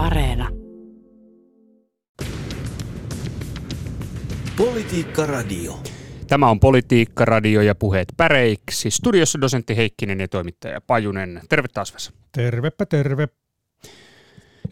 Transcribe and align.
Areena. 0.00 0.48
Politiikka 4.56 5.26
Radio. 5.26 5.80
Tämä 6.28 6.50
on 6.50 6.60
Politiikka 6.60 7.24
Radio 7.24 7.60
ja 7.60 7.74
puheet 7.74 8.08
päreiksi. 8.16 8.90
Studiossa 8.90 9.40
dosentti 9.40 9.76
Heikkinen 9.76 10.20
ja 10.20 10.28
toimittaja 10.28 10.80
Pajunen. 10.80 11.40
Terve 11.48 11.68
taas 11.68 11.94
Vesa. 11.94 12.12
Tervepä 12.32 12.86
terve. 12.86 13.28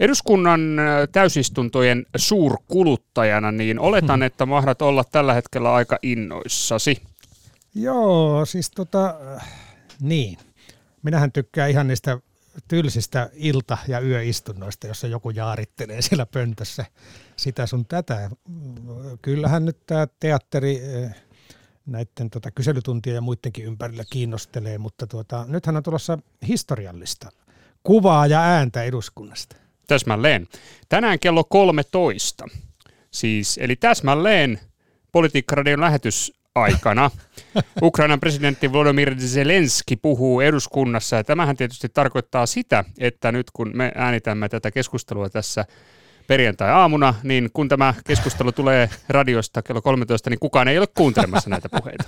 Eduskunnan 0.00 0.78
äh, 0.78 0.86
täysistuntojen 1.12 2.06
suurkuluttajana, 2.16 3.52
niin 3.52 3.80
oletan, 3.80 4.22
että 4.22 4.46
mahdat 4.46 4.82
olla 4.82 5.04
tällä 5.04 5.34
hetkellä 5.34 5.74
aika 5.74 5.98
innoissasi. 6.02 7.02
Joo, 7.74 8.44
siis 8.44 8.70
tota, 8.70 9.14
äh, 9.36 9.48
niin. 10.00 10.38
Minähän 11.02 11.32
tykkään 11.32 11.70
ihan 11.70 11.88
niistä 11.88 12.18
tylsistä 12.68 13.30
ilta- 13.34 13.78
ja 13.88 14.00
yöistunnoista, 14.00 14.86
jossa 14.86 15.06
joku 15.06 15.30
jaarittelee 15.30 16.02
siellä 16.02 16.26
pöntössä 16.26 16.84
sitä 17.36 17.66
sun 17.66 17.86
tätä. 17.86 18.30
Kyllähän 19.22 19.64
nyt 19.64 19.86
tämä 19.86 20.06
teatteri 20.20 20.80
äh, 21.04 21.14
näiden 21.86 22.30
tota, 22.30 22.50
kyselytuntien 22.50 23.14
ja 23.14 23.20
muidenkin 23.20 23.64
ympärillä 23.64 24.04
kiinnostelee, 24.10 24.78
mutta 24.78 25.06
tuota, 25.06 25.44
nythän 25.48 25.76
on 25.76 25.82
tulossa 25.82 26.18
historiallista 26.48 27.30
kuvaa 27.82 28.26
ja 28.26 28.40
ääntä 28.40 28.82
eduskunnasta. 28.82 29.56
Täsmälleen. 29.86 30.48
Tänään 30.88 31.18
kello 31.18 31.44
13, 31.44 32.46
siis, 33.10 33.58
eli 33.62 33.76
täsmälleen 33.76 34.60
Politiikkaradion 35.12 35.84
lähetysaikana 36.58 37.10
Ukrainan 37.82 38.20
presidentti 38.20 38.72
Volodymyr 38.72 39.16
Zelenski 39.18 39.96
puhuu 39.96 40.40
eduskunnassa. 40.40 41.16
Ja 41.16 41.24
tämähän 41.24 41.56
tietysti 41.56 41.88
tarkoittaa 41.88 42.46
sitä, 42.46 42.84
että 42.98 43.32
nyt 43.32 43.50
kun 43.50 43.70
me 43.74 43.92
äänitämme 43.94 44.48
tätä 44.48 44.70
keskustelua 44.70 45.28
tässä 45.28 45.64
perjantai-aamuna, 46.26 47.14
niin 47.22 47.50
kun 47.52 47.68
tämä 47.68 47.94
keskustelu 48.06 48.52
tulee 48.52 48.90
radiosta 49.08 49.62
kello 49.62 49.82
13, 49.82 50.30
niin 50.30 50.38
kukaan 50.38 50.68
ei 50.68 50.78
ole 50.78 50.86
kuuntelemassa 50.86 51.50
näitä 51.50 51.68
puheita. 51.68 52.04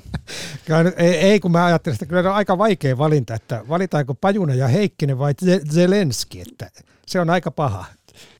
ei, 0.96 1.14
ei, 1.16 1.40
kun 1.40 1.52
mä 1.52 1.64
ajattelin, 1.64 1.94
että 1.94 2.06
kyllä 2.06 2.30
on 2.30 2.36
aika 2.36 2.58
vaikea 2.58 2.98
valinta, 2.98 3.34
että 3.34 3.64
valitaanko 3.68 4.14
Pajuna 4.14 4.54
ja 4.54 4.68
Heikkinen 4.68 5.18
vai 5.18 5.34
Zelenski, 5.72 6.40
että 6.40 6.70
se 7.06 7.20
on 7.20 7.30
aika 7.30 7.50
paha. 7.50 7.84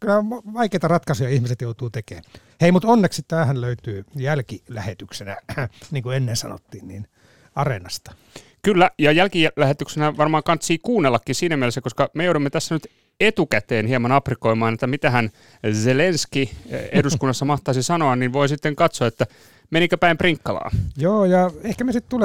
Kyllä 0.00 0.25
vaikeita 0.55 0.89
ratkaisuja 0.89 1.31
ihmiset 1.31 1.61
joutuu 1.61 1.91
tekemään. 1.91 2.25
Hei, 2.61 2.73
mutta 2.73 2.89
onneksi 2.89 3.23
tämähän 3.28 3.61
löytyy 3.61 4.05
jälkilähetyksenä, 4.17 5.36
niin 5.91 6.03
kuin 6.03 6.17
ennen 6.17 6.36
sanottiin, 6.36 6.89
niin 6.89 7.06
Areenasta. 7.55 8.12
Kyllä, 8.62 8.91
ja 8.98 9.12
jälkilähetyksenä 9.12 10.17
varmaan 10.17 10.42
kantsii 10.42 10.78
kuunnellakin 10.78 11.34
siinä 11.34 11.56
mielessä, 11.56 11.81
koska 11.81 12.11
me 12.14 12.25
joudumme 12.25 12.51
tässä 12.51 12.75
nyt 12.75 12.86
etukäteen 13.20 13.86
hieman 13.86 14.12
aprikoimaan, 14.12 14.75
että 14.75 14.86
mitä 14.86 15.11
hän 15.11 15.31
Zelenski 15.73 16.51
eh, 16.69 16.89
eduskunnassa 16.98 17.45
mahtaisi 17.45 17.83
sanoa, 17.83 18.17
niin 18.17 18.33
voi 18.33 18.48
sitten 18.48 18.77
katsoa, 18.77 19.06
että 19.06 19.27
menikö 19.70 19.98
päin 19.98 20.19
prinkkalaa. 20.19 20.70
Joo, 20.97 21.25
ja 21.25 21.51
ehkä 21.64 21.84
me 21.84 21.92
sitten 21.92 22.20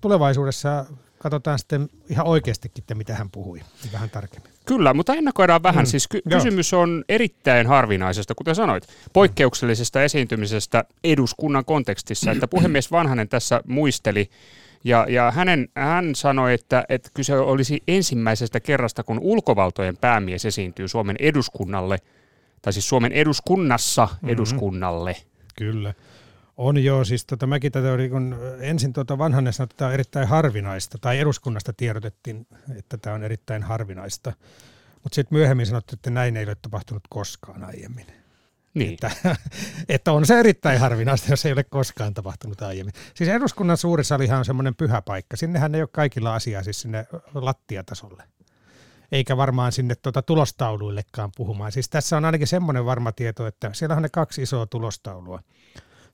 tulevaisuudessa 0.00 0.86
katsotaan 1.18 1.58
sitten 1.58 1.88
ihan 2.10 2.26
oikeastikin, 2.26 2.82
että 2.82 2.94
mitä 2.94 3.14
hän 3.14 3.30
puhui 3.30 3.60
vähän 3.92 4.10
tarkemmin. 4.10 4.52
Kyllä, 4.68 4.94
mutta 4.94 5.14
ennakoidaan 5.14 5.62
vähän. 5.62 5.84
Mm. 5.84 5.86
Siis 5.86 6.08
ky- 6.08 6.22
kysymys 6.30 6.74
on 6.74 7.04
erittäin 7.08 7.66
harvinaisesta, 7.66 8.34
kuten 8.34 8.54
sanoit, 8.54 8.88
poikkeuksellisesta 9.12 10.02
esiintymisestä 10.02 10.84
eduskunnan 11.04 11.64
kontekstissa. 11.64 12.30
Että 12.30 12.48
puhemies 12.48 12.92
Vanhanen 12.92 13.28
tässä 13.28 13.60
muisteli 13.66 14.30
ja, 14.84 15.06
ja 15.08 15.30
hänen, 15.30 15.68
hän 15.74 16.14
sanoi, 16.14 16.54
että, 16.54 16.84
että 16.88 17.10
kyse 17.14 17.38
olisi 17.38 17.82
ensimmäisestä 17.88 18.60
kerrasta, 18.60 19.02
kun 19.02 19.18
ulkovaltojen 19.22 19.96
päämies 19.96 20.44
esiintyy 20.44 20.88
Suomen 20.88 21.16
eduskunnalle, 21.18 21.98
tai 22.62 22.72
siis 22.72 22.88
Suomen 22.88 23.12
eduskunnassa 23.12 24.08
mm-hmm. 24.10 24.28
eduskunnalle. 24.28 25.16
Kyllä. 25.56 25.94
On 26.58 26.84
joo, 26.84 27.04
siis 27.04 27.26
tota, 27.26 27.46
mäkin 27.46 27.72
tätä 27.72 27.92
oli, 27.92 28.08
kun 28.08 28.36
ensin 28.60 28.92
tuota 28.92 29.18
vanhanen 29.18 29.52
sanoi, 29.52 29.64
että 29.64 29.76
tämä 29.76 29.88
on 29.88 29.94
erittäin 29.94 30.28
harvinaista, 30.28 30.98
tai 30.98 31.18
eduskunnasta 31.18 31.72
tiedotettiin, 31.72 32.46
että 32.78 32.98
tämä 32.98 33.14
on 33.14 33.24
erittäin 33.24 33.62
harvinaista. 33.62 34.32
Mutta 35.02 35.14
sitten 35.14 35.38
myöhemmin 35.38 35.66
sanottu, 35.66 35.94
että 35.94 36.10
näin 36.10 36.36
ei 36.36 36.44
ole 36.44 36.54
tapahtunut 36.62 37.02
koskaan 37.10 37.64
aiemmin. 37.64 38.06
Niin. 38.74 38.92
Että, 38.92 39.10
että 39.88 40.12
on 40.12 40.26
se 40.26 40.40
erittäin 40.40 40.80
harvinaista, 40.80 41.32
jos 41.32 41.46
ei 41.46 41.52
ole 41.52 41.64
koskaan 41.64 42.14
tapahtunut 42.14 42.62
aiemmin. 42.62 42.94
Siis 43.14 43.30
eduskunnan 43.30 43.76
suuri 43.76 44.04
salihan 44.04 44.38
on 44.38 44.44
semmoinen 44.44 44.74
pyhä 44.74 45.02
paikka. 45.02 45.36
Sinnehän 45.36 45.74
ei 45.74 45.82
ole 45.82 45.88
kaikilla 45.92 46.34
asiaa 46.34 46.62
siis 46.62 46.80
sinne 46.80 47.06
lattiatasolle. 47.34 48.22
Eikä 49.12 49.36
varmaan 49.36 49.72
sinne 49.72 49.94
tuota 49.94 50.22
tulostauluillekaan 50.22 51.30
puhumaan. 51.36 51.72
Siis 51.72 51.88
tässä 51.88 52.16
on 52.16 52.24
ainakin 52.24 52.46
semmoinen 52.46 52.84
varma 52.84 53.12
tieto, 53.12 53.46
että 53.46 53.70
siellä 53.72 53.96
on 53.96 54.02
ne 54.02 54.08
kaksi 54.08 54.42
isoa 54.42 54.66
tulostaulua 54.66 55.40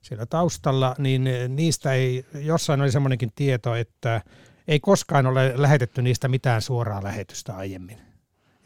siellä 0.05 0.27
taustalla, 0.27 0.95
niin 0.99 1.29
niistä 1.49 1.93
ei, 1.93 2.27
jossain 2.35 2.81
oli 2.81 2.93
semmoinenkin 2.93 3.33
tieto, 3.35 3.75
että 3.75 4.21
ei 4.69 4.81
koskaan 4.81 5.27
ole 5.27 5.53
lähetetty 5.57 6.03
niistä 6.03 6.29
mitään 6.29 6.63
suoraa 6.63 7.05
lähetystä 7.05 7.57
aiemmin. 7.57 7.99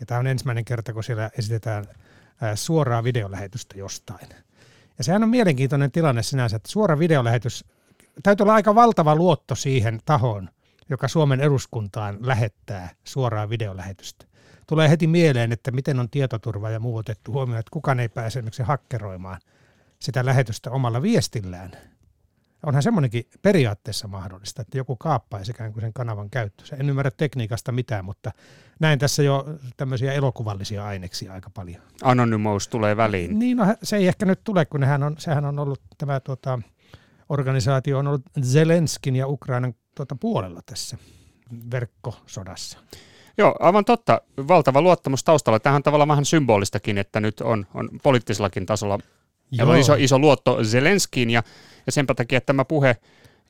Ja 0.00 0.06
tämä 0.06 0.20
on 0.20 0.26
ensimmäinen 0.26 0.64
kerta, 0.64 0.92
kun 0.92 1.04
siellä 1.04 1.30
esitetään 1.38 1.84
suoraa 2.54 3.04
videolähetystä 3.04 3.78
jostain. 3.78 4.28
Ja 4.98 5.04
sehän 5.04 5.22
on 5.22 5.28
mielenkiintoinen 5.28 5.92
tilanne 5.92 6.22
sinänsä, 6.22 6.56
että 6.56 6.70
suora 6.70 6.98
videolähetys, 6.98 7.64
täytyy 8.22 8.44
olla 8.44 8.54
aika 8.54 8.74
valtava 8.74 9.16
luotto 9.16 9.54
siihen 9.54 10.00
tahoon, 10.04 10.48
joka 10.90 11.08
Suomen 11.08 11.40
eduskuntaan 11.40 12.18
lähettää 12.20 12.90
suoraa 13.04 13.50
videolähetystä. 13.50 14.26
Tulee 14.66 14.90
heti 14.90 15.06
mieleen, 15.06 15.52
että 15.52 15.70
miten 15.70 16.00
on 16.00 16.10
tietoturva 16.10 16.70
ja 16.70 16.80
muu 16.80 16.96
otettu 16.96 17.32
huomioon, 17.32 17.60
että 17.60 17.70
kukaan 17.70 18.00
ei 18.00 18.08
pääse 18.08 18.38
esimerkiksi 18.38 18.62
hakkeroimaan 18.62 19.40
sitä 19.98 20.24
lähetystä 20.24 20.70
omalla 20.70 21.02
viestillään. 21.02 21.72
Onhan 22.66 22.82
semmoinenkin 22.82 23.24
periaatteessa 23.42 24.08
mahdollista, 24.08 24.62
että 24.62 24.78
joku 24.78 24.96
kaappaisi 24.96 25.50
ikään 25.50 25.72
kuin 25.72 25.80
sen 25.80 25.92
kanavan 25.92 26.30
käyttöönsä. 26.30 26.76
En 26.76 26.90
ymmärrä 26.90 27.10
tekniikasta 27.10 27.72
mitään, 27.72 28.04
mutta 28.04 28.30
näin 28.80 28.98
tässä 28.98 29.22
jo 29.22 29.46
tämmöisiä 29.76 30.12
elokuvallisia 30.12 30.84
aineksia 30.84 31.32
aika 31.32 31.50
paljon. 31.50 31.82
Anonymous 32.02 32.68
tulee 32.68 32.96
väliin. 32.96 33.38
Niin, 33.38 33.56
no 33.56 33.64
se 33.82 33.96
ei 33.96 34.08
ehkä 34.08 34.26
nyt 34.26 34.40
tule, 34.44 34.64
kun 34.64 34.80
nehän 34.80 35.02
on, 35.02 35.14
sehän 35.18 35.44
on 35.44 35.58
ollut 35.58 35.80
tämä 35.98 36.20
tuota, 36.20 36.58
organisaatio 37.28 37.98
on 37.98 38.06
ollut 38.06 38.22
Zelenskin 38.42 39.16
ja 39.16 39.26
Ukrainan 39.26 39.74
tuota, 39.94 40.16
puolella 40.20 40.60
tässä 40.66 40.98
verkkosodassa. 41.70 42.78
Joo, 43.38 43.56
aivan 43.60 43.84
totta. 43.84 44.20
Valtava 44.48 44.82
luottamus 44.82 45.24
taustalla. 45.24 45.60
Tähän 45.60 45.76
on 45.76 45.82
tavallaan 45.82 46.08
vähän 46.08 46.24
symbolistakin, 46.24 46.98
että 46.98 47.20
nyt 47.20 47.40
on, 47.40 47.66
on 47.74 47.88
poliittisellakin 48.02 48.66
tasolla 48.66 48.98
Joo. 49.50 49.70
on 49.70 49.78
iso, 49.78 49.94
iso 49.94 50.18
luotto 50.18 50.64
Zelenskiin 50.64 51.30
ja, 51.30 51.42
ja 51.86 51.92
senpä 51.92 52.14
takia 52.14 52.38
että 52.38 52.46
tämä 52.46 52.64
puhe 52.64 52.96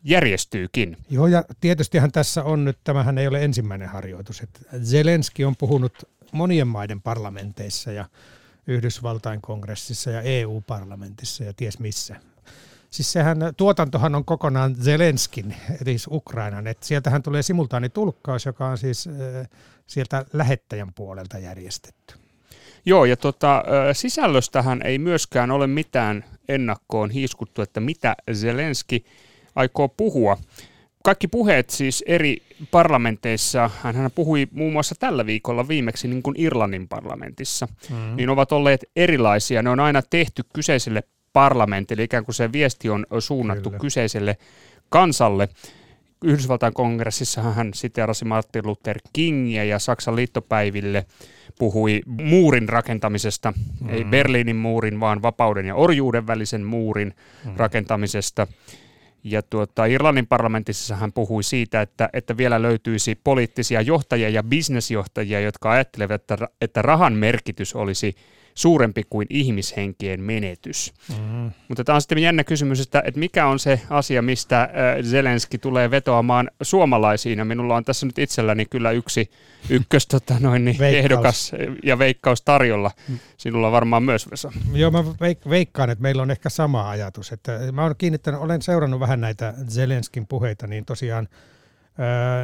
järjestyykin. 0.04 0.96
Joo, 1.10 1.26
ja 1.26 1.44
tietystihän 1.60 2.12
tässä 2.12 2.44
on 2.44 2.64
nyt, 2.64 2.78
tämähän 2.84 3.18
ei 3.18 3.28
ole 3.28 3.44
ensimmäinen 3.44 3.88
harjoitus, 3.88 4.40
että 4.40 4.60
Zelenski 4.84 5.44
on 5.44 5.56
puhunut 5.56 5.92
monien 6.32 6.68
maiden 6.68 7.02
parlamenteissa 7.02 7.92
ja 7.92 8.04
Yhdysvaltain 8.66 9.40
kongressissa 9.40 10.10
ja 10.10 10.22
EU-parlamentissa 10.22 11.44
ja 11.44 11.52
ties 11.52 11.78
missä. 11.78 12.16
Siis 12.90 13.12
sehän, 13.12 13.38
tuotantohan 13.56 14.14
on 14.14 14.24
kokonaan 14.24 14.76
Zelenskin, 14.76 15.54
eli 15.70 15.84
siis 15.84 16.06
Ukrainan, 16.10 16.66
että 16.66 16.86
sieltähän 16.86 17.22
tulee 17.22 17.42
simultaanitulkkaus, 17.42 18.46
joka 18.46 18.68
on 18.68 18.78
siis 18.78 19.06
äh, 19.06 19.48
sieltä 19.86 20.24
lähettäjän 20.32 20.94
puolelta 20.94 21.38
järjestetty. 21.38 22.14
Joo, 22.88 23.04
ja 23.04 23.16
tota, 23.16 23.64
sisällöstähän 23.92 24.82
ei 24.84 24.98
myöskään 24.98 25.50
ole 25.50 25.66
mitään 25.66 26.24
ennakkoon 26.48 27.10
hiiskuttu, 27.10 27.62
että 27.62 27.80
mitä 27.80 28.16
Zelenski 28.32 29.04
aikoo 29.54 29.88
puhua. 29.88 30.38
Kaikki 31.04 31.28
puheet 31.28 31.70
siis 31.70 32.04
eri 32.06 32.42
parlamenteissa, 32.70 33.70
hän 33.82 34.10
puhui 34.14 34.46
muun 34.52 34.72
muassa 34.72 34.94
tällä 34.98 35.26
viikolla 35.26 35.68
viimeksi 35.68 36.08
niin 36.08 36.22
kuin 36.22 36.34
Irlannin 36.38 36.88
parlamentissa, 36.88 37.68
mm. 37.90 38.16
niin 38.16 38.30
ovat 38.30 38.52
olleet 38.52 38.84
erilaisia. 38.96 39.62
Ne 39.62 39.70
on 39.70 39.80
aina 39.80 40.02
tehty 40.02 40.42
kyseiselle 40.52 41.02
parlamentille, 41.32 42.02
ikään 42.02 42.24
kuin 42.24 42.34
se 42.34 42.52
viesti 42.52 42.90
on 42.90 43.06
suunnattu 43.18 43.70
Kyllä. 43.70 43.80
kyseiselle 43.80 44.36
kansalle. 44.88 45.48
Yhdysvaltain 46.24 46.74
kongressissa 46.74 47.42
hän 47.42 47.74
siteerasi 47.74 48.24
Martin 48.24 48.66
Luther 48.66 48.98
Kingia 49.12 49.64
ja 49.64 49.78
Saksan 49.78 50.16
liittopäiville 50.16 51.06
puhui 51.58 52.00
muurin 52.06 52.68
rakentamisesta, 52.68 53.52
mm. 53.80 53.88
ei 53.88 54.04
Berliinin 54.04 54.56
muurin, 54.56 55.00
vaan 55.00 55.22
vapauden 55.22 55.66
ja 55.66 55.74
orjuuden 55.74 56.26
välisen 56.26 56.64
muurin 56.64 57.14
mm. 57.44 57.52
rakentamisesta. 57.56 58.46
Ja 59.24 59.42
tuota, 59.42 59.86
Irlannin 59.86 60.26
parlamentissa 60.26 60.96
hän 60.96 61.12
puhui 61.12 61.42
siitä, 61.42 61.82
että, 61.82 62.08
että 62.12 62.36
vielä 62.36 62.62
löytyisi 62.62 63.20
poliittisia 63.24 63.80
johtajia 63.80 64.28
ja 64.28 64.42
bisnesjohtajia, 64.42 65.40
jotka 65.40 65.70
ajattelevat, 65.70 66.22
että, 66.22 66.48
että 66.60 66.82
rahan 66.82 67.12
merkitys 67.12 67.74
olisi 67.74 68.14
suurempi 68.58 69.02
kuin 69.10 69.26
ihmishenkien 69.30 70.20
menetys. 70.20 70.92
Mm. 71.08 71.50
Mutta 71.68 71.84
tämä 71.84 71.94
on 71.94 72.00
sitten 72.00 72.18
jännä 72.18 72.44
kysymys, 72.44 72.80
että, 72.80 73.02
että 73.04 73.20
mikä 73.20 73.46
on 73.46 73.58
se 73.58 73.80
asia, 73.90 74.22
mistä 74.22 74.70
Zelenski 75.02 75.58
tulee 75.58 75.90
vetoamaan 75.90 76.50
suomalaisiin. 76.62 77.38
Ja 77.38 77.44
minulla 77.44 77.76
on 77.76 77.84
tässä 77.84 78.06
nyt 78.06 78.18
itselläni 78.18 78.66
kyllä 78.66 78.90
yksi 78.90 79.30
ykkös 79.70 80.06
tota 80.16 80.34
noin, 80.40 80.64
niin 80.64 80.78
veikkaus. 80.78 81.04
ehdokas 81.04 81.52
ja 81.84 81.98
veikkaus 81.98 82.42
tarjolla. 82.42 82.90
Sinulla 83.36 83.72
varmaan 83.72 84.02
myös, 84.02 84.30
Vesa. 84.30 84.52
Joo, 84.72 84.90
mä 84.90 85.00
veik- 85.00 85.50
veikkaan, 85.50 85.90
että 85.90 86.02
meillä 86.02 86.22
on 86.22 86.30
ehkä 86.30 86.48
sama 86.48 86.90
ajatus. 86.90 87.32
Että 87.32 87.58
mä 87.72 87.84
olen 87.84 87.94
kiinnittänyt, 87.98 88.40
olen 88.40 88.62
seurannut 88.62 89.00
vähän 89.00 89.20
näitä 89.20 89.54
Zelenskin 89.68 90.26
puheita, 90.26 90.66
niin 90.66 90.84
tosiaan 90.84 91.28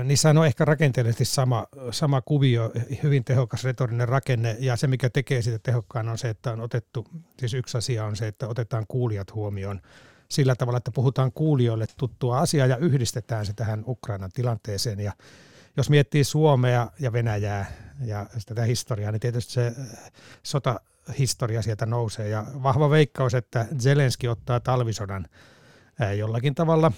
niissä 0.05 0.31
on 0.31 0.47
ehkä 0.47 0.65
rakenteellisesti 0.65 1.25
sama, 1.25 1.67
sama 1.91 2.21
kuvio, 2.23 2.73
hyvin 3.03 3.25
tehokas 3.25 3.65
retorinen 3.65 4.09
rakenne, 4.09 4.56
ja 4.61 4.77
se 4.77 4.87
mikä 4.87 5.11
tekee 5.11 5.43
sitä 5.43 5.59
tehokkaan 5.59 6.09
on 6.09 6.19
se, 6.19 6.29
että 6.29 6.53
on 6.53 6.61
otettu, 6.61 7.06
siis 7.39 7.55
yksi 7.55 7.79
asia 7.79 8.05
on 8.05 8.17
se, 8.17 8.27
että 8.27 8.49
otetaan 8.49 8.85
kuulijat 8.89 9.35
huomioon 9.35 9.81
sillä 10.29 10.55
tavalla, 10.55 10.77
että 10.77 10.91
puhutaan 10.91 11.33
kuulijoille 11.33 11.87
tuttua 11.97 12.39
asiaa 12.39 12.67
ja 12.67 12.77
yhdistetään 12.77 13.47
se 13.47 13.53
tähän 13.53 13.85
Ukrainan 13.87 14.31
tilanteeseen. 14.35 15.01
Ja 15.01 15.12
jos 15.77 15.91
miettii 15.91 16.25
Suomea 16.25 16.91
ja 17.01 17.12
Venäjää 17.12 17.73
ja 18.05 18.27
tätä 18.47 18.65
historiaa, 18.65 19.12
niin 19.12 19.21
tietysti 19.21 19.53
se 19.53 19.73
sotahistoria 20.43 21.62
sieltä 21.62 21.87
nousee. 21.87 22.29
Ja 22.29 22.47
vahva 22.62 22.91
veikkaus, 22.91 23.35
että 23.35 23.67
Zelenski 23.79 24.29
ottaa 24.29 24.61
talvisodan 24.61 25.27
jollakin 26.17 26.55
tavalla 26.55 26.93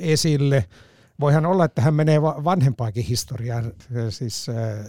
esille– 0.00 0.64
voihan 1.20 1.46
olla, 1.46 1.64
että 1.64 1.82
hän 1.82 1.94
menee 1.94 2.22
vanhempaakin 2.22 3.04
historiaan, 3.04 3.72
siis 4.10 4.46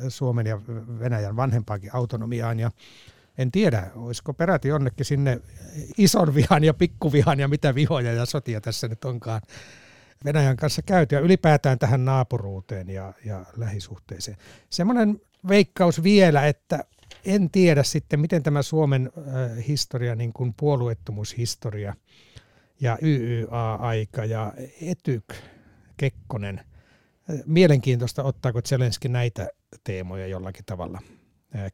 Suomen 0.08 0.48
ja 0.48 0.62
Venäjän 1.00 1.36
vanhempaakin 1.36 1.96
autonomiaan 1.96 2.60
ja 2.60 2.72
en 3.38 3.52
tiedä, 3.52 3.88
olisiko 3.96 4.34
peräti 4.34 4.68
jonnekin 4.68 5.06
sinne 5.06 5.42
ison 5.98 6.36
vihan 6.36 6.64
ja 6.64 6.74
pikkuvihan 6.74 7.40
ja 7.40 7.48
mitä 7.48 7.76
vihoja 7.76 8.14
ja 8.14 8.26
sotia 8.26 8.62
tässä 8.62 8.88
nyt 8.88 9.06
onkaan 9.06 9.42
Venäjän 10.26 10.58
kanssa 10.58 10.82
käyty 10.82 11.16
ja 11.16 11.22
ylipäätään 11.22 11.80
tähän 11.80 12.06
naapuruuteen 12.06 12.90
ja, 12.90 13.14
ja 13.26 13.46
lähisuhteeseen. 13.58 14.38
Semmoinen 14.70 15.22
veikkaus 15.48 16.04
vielä, 16.04 16.48
että 16.48 16.84
en 17.26 17.50
tiedä 17.50 17.84
sitten, 17.84 18.20
miten 18.20 18.44
tämä 18.44 18.62
Suomen 18.62 19.12
historia, 19.68 20.16
niin 20.16 20.34
kuin 20.34 20.54
puolueettomuushistoria 20.58 21.94
ja 22.82 22.98
YYA-aika 23.02 24.26
ja 24.26 24.54
etyk 24.82 25.24
Kekkonen. 26.00 26.62
Mielenkiintoista, 27.46 28.24
ottaako 28.24 28.62
Zelenski 28.62 29.10
näitä 29.10 29.48
teemoja 29.84 30.28
jollakin 30.28 30.66
tavalla. 30.66 31.02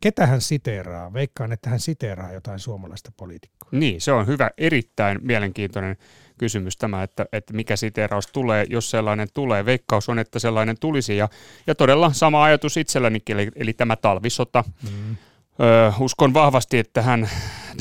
Ketä 0.02 0.26
hän 0.26 0.42
siteeraa? 0.42 1.14
Veikkaan, 1.14 1.52
että 1.52 1.70
hän 1.70 1.80
siteeraa 1.80 2.34
jotain 2.34 2.60
suomalaista 2.60 3.12
poliitikkoa. 3.18 3.70
Niin, 3.72 4.02
se 4.02 4.12
on 4.12 4.28
hyvä, 4.28 4.52
erittäin 4.58 5.20
mielenkiintoinen 5.22 5.98
kysymys 6.38 6.78
tämä, 6.78 7.04
että, 7.04 7.26
että 7.34 7.54
mikä 7.54 7.76
siteeraus 7.76 8.28
tulee, 8.28 8.66
jos 8.70 8.90
sellainen 8.90 9.28
tulee. 9.34 9.66
Veikkaus 9.66 10.10
on, 10.10 10.20
että 10.20 10.40
sellainen 10.40 10.76
tulisi. 10.80 11.18
Ja, 11.18 11.30
ja 11.68 11.76
todella 11.76 12.14
sama 12.14 12.44
ajatus 12.44 12.78
itsellänikin, 12.78 13.40
eli, 13.40 13.52
eli 13.56 13.74
tämä 13.74 13.96
talvisota. 13.96 14.64
Mm. 14.84 15.16
Ö, 15.60 15.94
uskon 16.00 16.34
vahvasti, 16.34 16.78
että 16.78 17.02
hän, 17.02 17.30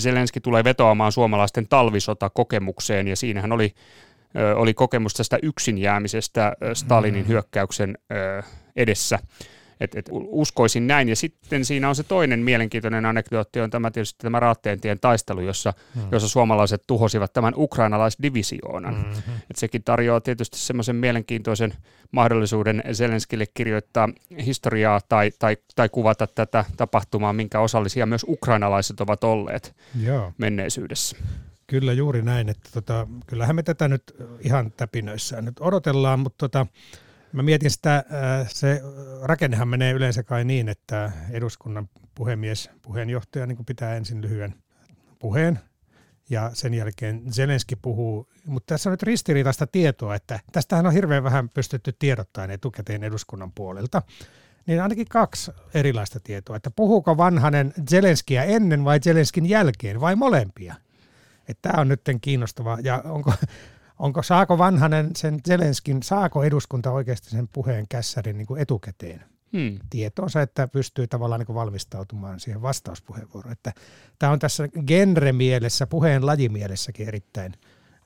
Zelenski 0.01 0.41
tulee 0.41 0.65
vetoamaan 0.65 1.13
suomalaisten 1.13 1.67
talvisota-kokemukseen, 1.69 3.09
ja 3.09 3.17
siinähän 3.17 3.53
oli 3.53 3.75
oli 4.57 4.75
kokemus 4.75 5.15
tästä 5.15 5.39
yksin 5.43 5.79
jäämisestä 5.79 6.53
Stalinin 6.75 7.25
mm. 7.25 7.29
hyökkäyksen 7.29 7.99
edessä. 8.77 9.19
Et, 9.81 9.95
et 9.95 10.09
uskoisin 10.13 10.87
näin. 10.87 11.09
Ja 11.09 11.17
sitten 11.17 11.65
siinä 11.65 11.89
on 11.89 11.97
se 11.97 12.03
toinen 12.03 12.41
mielenkiintoinen 12.41 13.07
anekdootti, 13.07 13.61
on 13.61 13.71
tämä 13.71 13.91
tietysti 13.91 14.19
tämä 14.19 14.41
Raatteentien 14.41 15.01
taistelu, 15.01 15.41
jossa, 15.41 15.73
mm. 15.95 16.03
jossa 16.13 16.29
suomalaiset 16.29 16.83
tuhosivat 16.87 17.33
tämän 17.33 17.53
ukrainalaisdivisioonan. 17.57 18.95
Mm-hmm. 18.95 19.35
Et 19.51 19.57
sekin 19.57 19.85
tarjoaa 19.85 20.21
tietysti 20.21 20.59
semmoisen 20.59 20.97
mielenkiintoisen 20.97 21.75
mahdollisuuden 22.11 22.83
Zelenskille 22.93 23.45
kirjoittaa 23.55 24.09
historiaa 24.47 25.01
tai, 25.09 25.31
tai, 25.39 25.57
tai 25.77 25.89
kuvata 25.89 26.27
tätä 26.27 26.65
tapahtumaa, 26.77 27.33
minkä 27.33 27.61
osallisia 27.61 28.07
myös 28.07 28.25
ukrainalaiset 28.29 29.01
ovat 29.01 29.25
olleet 29.25 29.77
Joo. 30.03 30.33
menneisyydessä. 30.39 31.17
Kyllä 31.67 31.93
juuri 31.93 32.23
näin, 32.23 32.49
että 32.49 32.71
tota, 32.73 33.07
kyllähän 33.27 33.57
me 33.57 33.63
tätä 33.63 33.89
nyt 33.89 34.03
ihan 34.41 34.73
täpinöissään 34.73 35.45
nyt 35.45 35.61
odotellaan, 35.61 36.21
mutta 36.21 36.39
tota, 36.39 36.67
mä 37.33 37.43
mietin 37.43 37.71
sitä, 37.71 38.05
se 38.49 38.81
rakennehan 39.23 39.69
menee 39.69 39.93
yleensä 39.93 40.23
kai 40.23 40.45
niin, 40.45 40.69
että 40.69 41.13
eduskunnan 41.31 41.89
puhemies, 42.15 42.71
puheenjohtaja 42.83 43.47
niin 43.47 43.65
pitää 43.67 43.97
ensin 43.97 44.23
lyhyen 44.23 44.55
puheen 45.19 45.61
ja 46.31 46.51
sen 46.53 46.75
jälkeen 46.75 47.33
Zelenski 47.33 47.77
puhuu, 47.77 48.29
mutta 48.47 48.75
tässä 48.75 48.91
on 48.91 48.93
nyt 48.93 49.03
ristiriitaista 49.03 49.67
tietoa, 49.67 50.15
että 50.15 50.41
tästähän 50.53 50.87
on 50.87 50.93
hirveän 50.93 51.25
vähän 51.25 51.49
pystytty 51.49 51.93
tiedottamaan 51.99 52.51
etukäteen 52.51 53.05
eduskunnan 53.05 53.53
puolelta 53.53 54.03
niin 54.67 54.83
ainakin 54.83 55.07
kaksi 55.09 55.53
erilaista 55.75 56.21
tietoa, 56.21 56.57
että 56.57 56.71
puhuuko 56.71 57.17
vanhanen 57.17 57.75
Zelenskiä 57.91 58.45
ennen 58.45 58.85
vai 58.85 59.01
Zelenskin 59.01 59.47
jälkeen 59.47 60.01
vai 60.01 60.17
molempia. 60.17 60.75
Tämä 61.63 61.81
on 61.81 61.89
nyt 61.89 62.01
kiinnostavaa. 62.21 62.79
Ja 62.83 63.03
onko, 63.05 63.33
onko, 63.99 64.23
saako 64.23 64.59
Vanhanen 64.59 65.11
sen 65.17 65.41
Zelenskin, 65.49 66.03
saako 66.03 66.43
eduskunta 66.43 66.91
oikeasti 66.91 67.31
sen 67.31 67.49
puheen 67.49 67.87
kässärin 67.89 68.39
niin 68.39 68.47
kuin 68.47 68.61
etukäteen? 68.61 69.25
Hmm. 69.53 69.79
tietoonsa, 69.91 70.43
että 70.43 70.69
pystyy 70.69 71.07
tavallaan 71.07 71.41
niin 71.41 71.55
valmistautumaan 71.55 72.41
siihen 72.41 72.63
vastauspuheenvuoroon. 72.63 73.53
Että 73.53 73.73
tämä 74.19 74.33
on 74.33 74.39
tässä 74.39 74.69
genre-mielessä, 74.87 75.87
puheen 75.87 76.27
lajimielessäkin 76.27 77.09
erittäin 77.09 77.55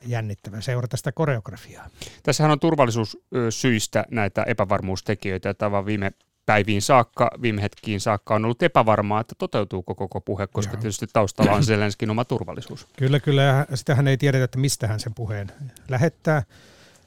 jännittävä 0.06 0.60
seurata 0.60 0.96
sitä 0.96 1.12
koreografiaa. 1.12 1.88
Tässähän 2.22 2.52
on 2.52 2.60
turvallisuussyistä 2.60 4.04
näitä 4.10 4.42
epävarmuustekijöitä. 4.42 5.54
Tämä 5.54 5.86
viime 5.86 6.12
päiviin 6.48 6.82
saakka, 6.82 7.30
viime 7.42 7.62
hetkiin 7.62 8.00
saakka 8.00 8.34
on 8.34 8.44
ollut 8.44 8.62
epävarmaa, 8.62 9.20
että 9.20 9.34
toteutuuko 9.38 9.94
koko 9.94 10.20
puhe, 10.20 10.46
koska 10.46 10.72
Joo. 10.72 10.80
tietysti 10.80 11.06
taustalla 11.12 11.52
on 11.52 11.64
Zelenskin 11.64 12.10
oma 12.10 12.24
turvallisuus. 12.24 12.88
Kyllä, 12.98 13.20
kyllä. 13.20 13.66
Sitähän 13.74 14.08
ei 14.08 14.16
tiedetä, 14.16 14.44
että 14.44 14.58
mistä 14.58 14.86
hän 14.86 15.00
sen 15.00 15.14
puheen 15.14 15.52
lähettää. 15.88 16.42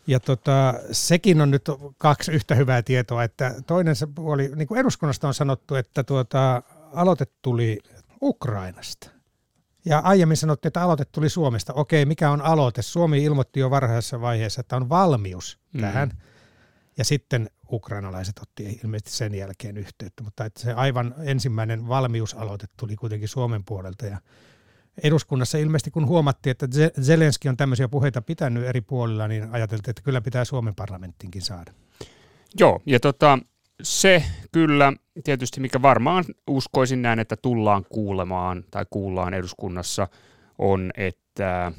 Ja 0.08 0.20
tota, 0.20 0.74
sekin 0.92 1.42
on 1.42 1.52
nyt 1.52 1.70
kaksi 1.98 2.32
yhtä 2.32 2.56
hyvää 2.56 2.82
tietoa, 2.82 3.24
että 3.24 3.56
toinen 3.68 3.96
se 3.96 4.08
puoli, 4.16 4.52
niin 4.56 4.68
kuin 4.68 4.80
eduskunnasta 4.80 5.28
on 5.28 5.34
sanottu, 5.34 5.76
että 5.76 6.04
tuota, 6.04 6.64
aloite 6.94 7.26
tuli 7.42 7.80
Ukrainasta. 8.22 9.10
Ja 9.86 10.00
aiemmin 10.00 10.38
sanottiin, 10.38 10.70
että 10.70 10.82
aloite 10.82 11.06
tuli 11.06 11.30
Suomesta. 11.30 11.74
Okei, 11.74 12.06
mikä 12.06 12.32
on 12.32 12.42
aloite? 12.42 12.82
Suomi 12.82 13.24
ilmoitti 13.24 13.60
jo 13.60 13.70
varhaisessa 13.70 14.22
vaiheessa, 14.22 14.62
että 14.62 14.76
on 14.76 14.90
valmius 14.90 15.60
tähän. 15.82 16.10
Mm. 16.10 16.18
Ja 16.98 17.06
sitten 17.06 17.50
ukrainalaiset 17.72 18.40
otti 18.42 18.80
ilmeisesti 18.84 19.12
sen 19.12 19.36
jälkeen 19.36 19.78
yhteyttä, 19.78 20.24
mutta 20.24 20.46
että 20.46 20.62
se 20.62 20.74
aivan 20.74 21.16
ensimmäinen 21.24 21.88
valmiusaloite 21.88 22.66
tuli 22.78 22.96
kuitenkin 22.96 23.28
Suomen 23.28 23.64
puolelta 23.66 24.06
ja 24.06 24.18
eduskunnassa 25.04 25.58
ilmeisesti 25.58 25.92
kun 25.92 26.08
huomattiin, 26.08 26.52
että 26.52 26.68
Zelenski 27.02 27.50
on 27.50 27.58
tämmöisiä 27.58 27.88
puheita 27.88 28.22
pitänyt 28.22 28.66
eri 28.66 28.82
puolilla, 28.82 29.28
niin 29.28 29.52
ajateltiin, 29.52 29.90
että 29.90 30.02
kyllä 30.02 30.22
pitää 30.22 30.46
Suomen 30.46 30.76
parlamenttinkin 30.76 31.42
saada. 31.42 31.74
Joo, 32.60 32.82
ja 32.86 33.00
tota, 33.00 33.40
se 33.84 34.24
kyllä 34.52 34.94
tietysti, 35.24 35.60
mikä 35.60 35.82
varmaan 35.82 36.26
uskoisin 36.48 37.02
näin, 37.02 37.20
että 37.20 37.38
tullaan 37.38 37.86
kuulemaan 37.90 38.64
tai 38.72 38.86
kuullaan 38.90 39.34
eduskunnassa, 39.34 40.08
on, 40.58 40.92
että 40.98 41.72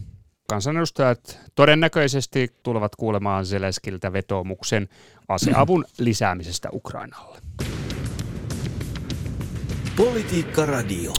kansanedustajat 0.53 1.39
todennäköisesti 1.55 2.49
tulevat 2.63 2.97
kuulemaan 2.97 3.47
Zeleskiltä 3.47 4.13
vetoomuksen 4.13 4.89
aseavun 5.29 5.85
lisäämisestä 5.99 6.69
Ukrainalle. 6.73 7.39
Politiikka 9.97 10.67
Radio. 10.67 11.13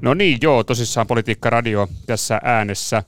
No 0.00 0.14
niin, 0.14 0.38
joo, 0.42 0.64
tosissaan 0.64 1.06
Politiikka 1.06 1.50
Radio 1.50 1.88
tässä 2.06 2.40
äänessä. 2.44 3.02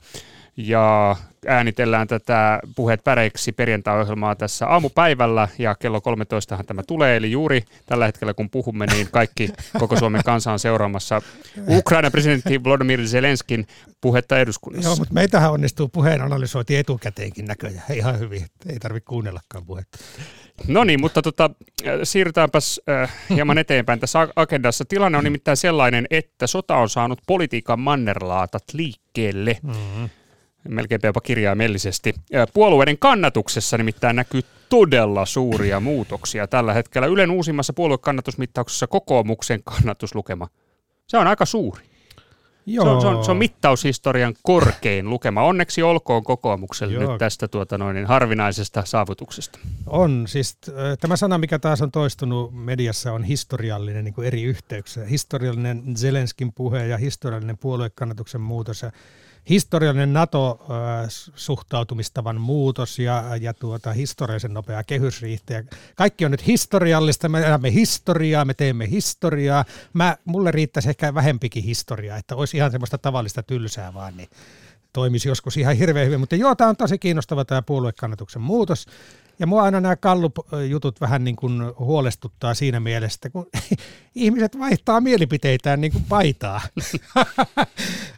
Ja 0.57 1.15
äänitellään 1.47 2.07
tätä 2.07 2.59
puheet 2.75 3.03
päreiksi 3.03 3.51
perjantai-ohjelmaa 3.51 4.35
tässä 4.35 4.67
aamupäivällä 4.67 5.47
ja 5.57 5.75
kello 5.75 6.01
13 6.01 6.59
tämä 6.67 6.83
tulee, 6.83 7.17
eli 7.17 7.31
juuri 7.31 7.63
tällä 7.85 8.05
hetkellä 8.05 8.33
kun 8.33 8.49
puhumme, 8.49 8.85
niin 8.85 9.07
kaikki 9.11 9.49
koko 9.79 9.99
Suomen 9.99 10.21
kansa 10.25 10.51
on 10.51 10.59
seuraamassa 10.59 11.21
Ukraina 11.67 12.11
presidentti 12.11 12.63
Volodymyr 12.63 13.07
Zelenskin 13.07 13.67
puhetta 14.01 14.39
eduskunnassa. 14.39 14.89
Joo, 14.89 14.95
mutta 14.95 15.13
meitähän 15.13 15.51
onnistuu 15.51 15.87
puheen 15.87 16.21
analysointi 16.21 16.75
etukäteenkin 16.75 17.45
näköjään, 17.45 17.85
ihan 17.93 18.19
hyvin, 18.19 18.45
ei 18.69 18.79
tarvitse 18.79 19.07
kuunnellakaan 19.07 19.65
puhetta. 19.65 19.97
No 20.67 20.83
niin, 20.83 21.01
mutta 21.01 21.21
tota, 21.21 21.49
siirrytäänpäs 22.03 22.81
äh, 22.89 23.13
hieman 23.29 23.57
eteenpäin 23.57 23.99
tässä 23.99 24.27
agendassa. 24.35 24.85
Tilanne 24.85 25.17
on 25.17 25.23
nimittäin 25.23 25.57
sellainen, 25.57 26.07
että 26.09 26.47
sota 26.47 26.75
on 26.75 26.89
saanut 26.89 27.21
politiikan 27.27 27.79
mannerlaatat 27.79 28.63
liikkeelle. 28.73 29.57
Mm-hmm 29.63 30.09
melkeinpä 30.69 31.07
jopa 31.07 31.21
kirjaimellisesti. 31.21 32.13
Puolueiden 32.53 32.97
kannatuksessa 32.97 33.77
nimittäin 33.77 34.15
näkyy 34.15 34.41
todella 34.69 35.25
suuria 35.25 35.79
muutoksia 35.79 36.47
tällä 36.47 36.73
hetkellä. 36.73 37.07
Ylen 37.07 37.31
uusimmassa 37.31 37.73
puoluekannatusmittauksessa 37.73 38.87
kokoomuksen 38.87 39.63
kannatuslukema, 39.63 40.47
se 41.07 41.17
on 41.17 41.27
aika 41.27 41.45
suuri. 41.45 41.83
Se 42.73 42.81
on, 42.81 43.01
se, 43.01 43.07
on, 43.07 43.25
se 43.25 43.31
on 43.31 43.37
mittaushistorian 43.37 44.33
korkein 44.43 45.09
lukema. 45.09 45.43
Onneksi 45.43 45.83
olkoon 45.83 46.23
kokoomukselle 46.23 46.93
Joo. 46.93 47.11
nyt 47.11 47.17
tästä 47.19 47.47
tuota 47.47 47.77
noin, 47.77 47.95
niin 47.95 48.05
harvinaisesta 48.05 48.83
saavutuksesta. 48.85 49.59
On. 49.87 50.25
Siis 50.27 50.57
tämä 50.99 51.15
sana, 51.15 51.37
mikä 51.37 51.59
taas 51.59 51.81
on 51.81 51.91
toistunut 51.91 52.53
mediassa, 52.53 53.13
on 53.13 53.23
historiallinen 53.23 54.03
niin 54.03 54.13
kuin 54.13 54.27
eri 54.27 54.43
yhteyksissä. 54.43 55.05
Historiallinen 55.05 55.97
Zelenskin 55.97 56.53
puhe 56.53 56.87
ja 56.87 56.97
historiallinen 56.97 57.57
puoluekannatuksen 57.57 58.41
muutos. 58.41 58.81
Ja 58.81 58.91
historiallinen 59.49 60.13
NATO-suhtautumistavan 60.13 62.41
muutos 62.41 62.99
ja, 62.99 63.23
ja 63.41 63.53
tuota, 63.53 63.93
historiallisen 63.93 64.53
nopea 64.53 64.83
kehysriihti. 64.83 65.53
Kaikki 65.95 66.25
on 66.25 66.31
nyt 66.31 66.47
historiallista, 66.47 67.29
me 67.29 67.39
elämme 67.39 67.73
historiaa, 67.73 68.45
me 68.45 68.53
teemme 68.53 68.89
historiaa. 68.89 69.65
Mä, 69.93 70.17
mulle 70.25 70.51
riittäisi 70.51 70.89
ehkä 70.89 71.13
vähempikin 71.13 71.63
historiaa, 71.63 72.17
että 72.17 72.35
olisi 72.35 72.57
ihan 72.57 72.71
semmoista 72.71 72.97
tavallista 72.97 73.43
tylsää 73.43 73.93
vaan, 73.93 74.17
niin 74.17 74.29
toimisi 74.93 75.27
joskus 75.27 75.57
ihan 75.57 75.75
hirveän 75.75 76.05
hyvin. 76.05 76.19
Mutta 76.19 76.35
joo, 76.35 76.55
tämä 76.55 76.69
on 76.69 76.77
tosi 76.77 76.97
kiinnostava 76.97 77.45
tämä 77.45 77.61
puoluekannatuksen 77.61 78.41
muutos. 78.41 78.85
Ja 79.39 79.47
mua 79.47 79.63
aina 79.63 79.81
nämä 79.81 79.95
Kallup-jutut 79.95 81.01
vähän 81.01 81.23
niin 81.23 81.35
kuin 81.35 81.61
huolestuttaa 81.79 82.53
siinä 82.53 82.79
mielessä, 82.79 83.29
kun 83.29 83.49
ihmiset 84.15 84.59
vaihtaa 84.59 85.01
mielipiteitään 85.01 85.81
niin 85.81 85.91
kuin 85.91 86.05
paitaa. 86.09 86.61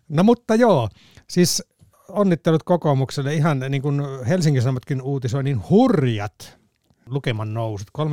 no 0.10 0.24
mutta 0.24 0.56
joo, 0.56 0.90
Siis 1.30 1.64
onnittelut 2.10 2.64
kokoomukselle 2.64 3.34
ihan 3.34 3.60
niin 3.70 3.82
kuin 3.82 4.02
Helsingin 4.28 4.62
Sanomatkin 4.62 5.02
uutisoi, 5.02 5.44
niin 5.44 5.70
hurjat 5.70 6.58
lukeman 7.06 7.54
nousut. 7.54 7.88
3,5 7.98 8.06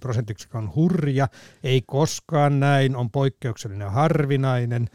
prosentiksi 0.00 0.48
on 0.54 0.74
hurja, 0.74 1.28
ei 1.62 1.82
koskaan 1.86 2.60
näin, 2.60 2.96
on 2.96 3.10
poikkeuksellinen 3.10 3.90
harvinainen. 3.90 4.88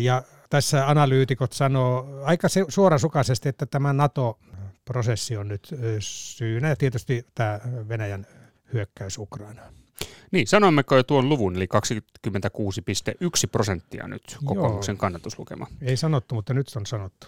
Ja 0.00 0.22
tässä 0.50 0.88
analyytikot 0.88 1.52
sanoo 1.52 2.20
aika 2.24 2.48
suorasukaisesti, 2.68 3.48
että 3.48 3.66
tämä 3.66 3.92
NATO-prosessi 3.92 5.36
on 5.36 5.48
nyt 5.48 5.74
syynä 6.00 6.68
ja 6.68 6.76
tietysti 6.76 7.26
tämä 7.34 7.60
Venäjän 7.88 8.26
hyökkäys 8.72 9.18
Ukrainaan. 9.18 9.83
Niin, 10.30 10.46
sanoimmeko 10.46 10.96
jo 10.96 11.02
tuon 11.02 11.28
luvun, 11.28 11.56
eli 11.56 11.68
26,1 11.74 13.50
prosenttia 13.52 14.08
nyt 14.08 14.36
kokoomuksen 14.44 14.92
Joo. 14.92 14.98
kannatuslukema. 14.98 15.66
Ei 15.82 15.96
sanottu, 15.96 16.34
mutta 16.34 16.54
nyt 16.54 16.66
on 16.76 16.86
sanottu. 16.86 17.26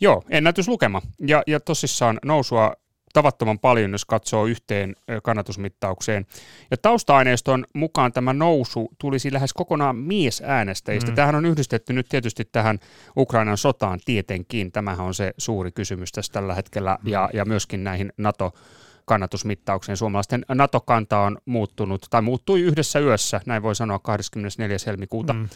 Joo, 0.00 0.22
ennätyslukema. 0.30 1.02
Ja, 1.26 1.42
ja 1.46 1.60
tosissaan 1.60 2.18
nousua 2.24 2.72
tavattoman 3.12 3.58
paljon, 3.58 3.92
jos 3.92 4.04
katsoo 4.04 4.46
yhteen 4.46 4.96
kannatusmittaukseen. 5.22 6.26
Ja 6.70 6.76
tausta-aineiston 6.76 7.64
mukaan 7.74 8.12
tämä 8.12 8.32
nousu 8.32 8.88
tulisi 8.98 9.32
lähes 9.32 9.52
kokonaan 9.52 9.96
miesäänestäjistä. 9.96 11.10
Mm. 11.10 11.14
Tähän 11.14 11.34
on 11.34 11.46
yhdistetty 11.46 11.92
nyt 11.92 12.08
tietysti 12.08 12.44
tähän 12.44 12.78
Ukrainan 13.16 13.58
sotaan 13.58 14.00
tietenkin. 14.04 14.72
Tämähän 14.72 15.06
on 15.06 15.14
se 15.14 15.34
suuri 15.38 15.72
kysymys 15.72 16.12
tässä 16.12 16.32
tällä 16.32 16.54
hetkellä 16.54 16.98
mm. 17.02 17.08
ja, 17.08 17.30
ja 17.32 17.44
myöskin 17.44 17.84
näihin 17.84 18.12
NATO- 18.16 18.52
kannatusmittaukseen. 19.10 19.96
Suomalaisten 19.96 20.44
NATO-kanta 20.48 21.18
on 21.18 21.38
muuttunut, 21.44 22.06
tai 22.10 22.22
muuttui 22.22 22.60
yhdessä 22.60 22.98
yössä, 22.98 23.40
näin 23.46 23.62
voi 23.62 23.74
sanoa 23.74 23.98
24. 23.98 24.76
helmikuuta 24.86 25.32
mm. 25.32 25.48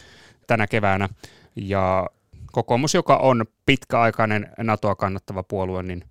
tänä 0.47 0.67
keväänä. 0.67 1.09
Ja 1.55 2.09
kokoomus, 2.51 2.93
joka 2.93 3.17
on 3.17 3.45
pitkäaikainen 3.65 4.51
NATOa 4.57 4.95
kannattava 4.95 5.43
puolue, 5.43 5.83
niin 5.83 6.03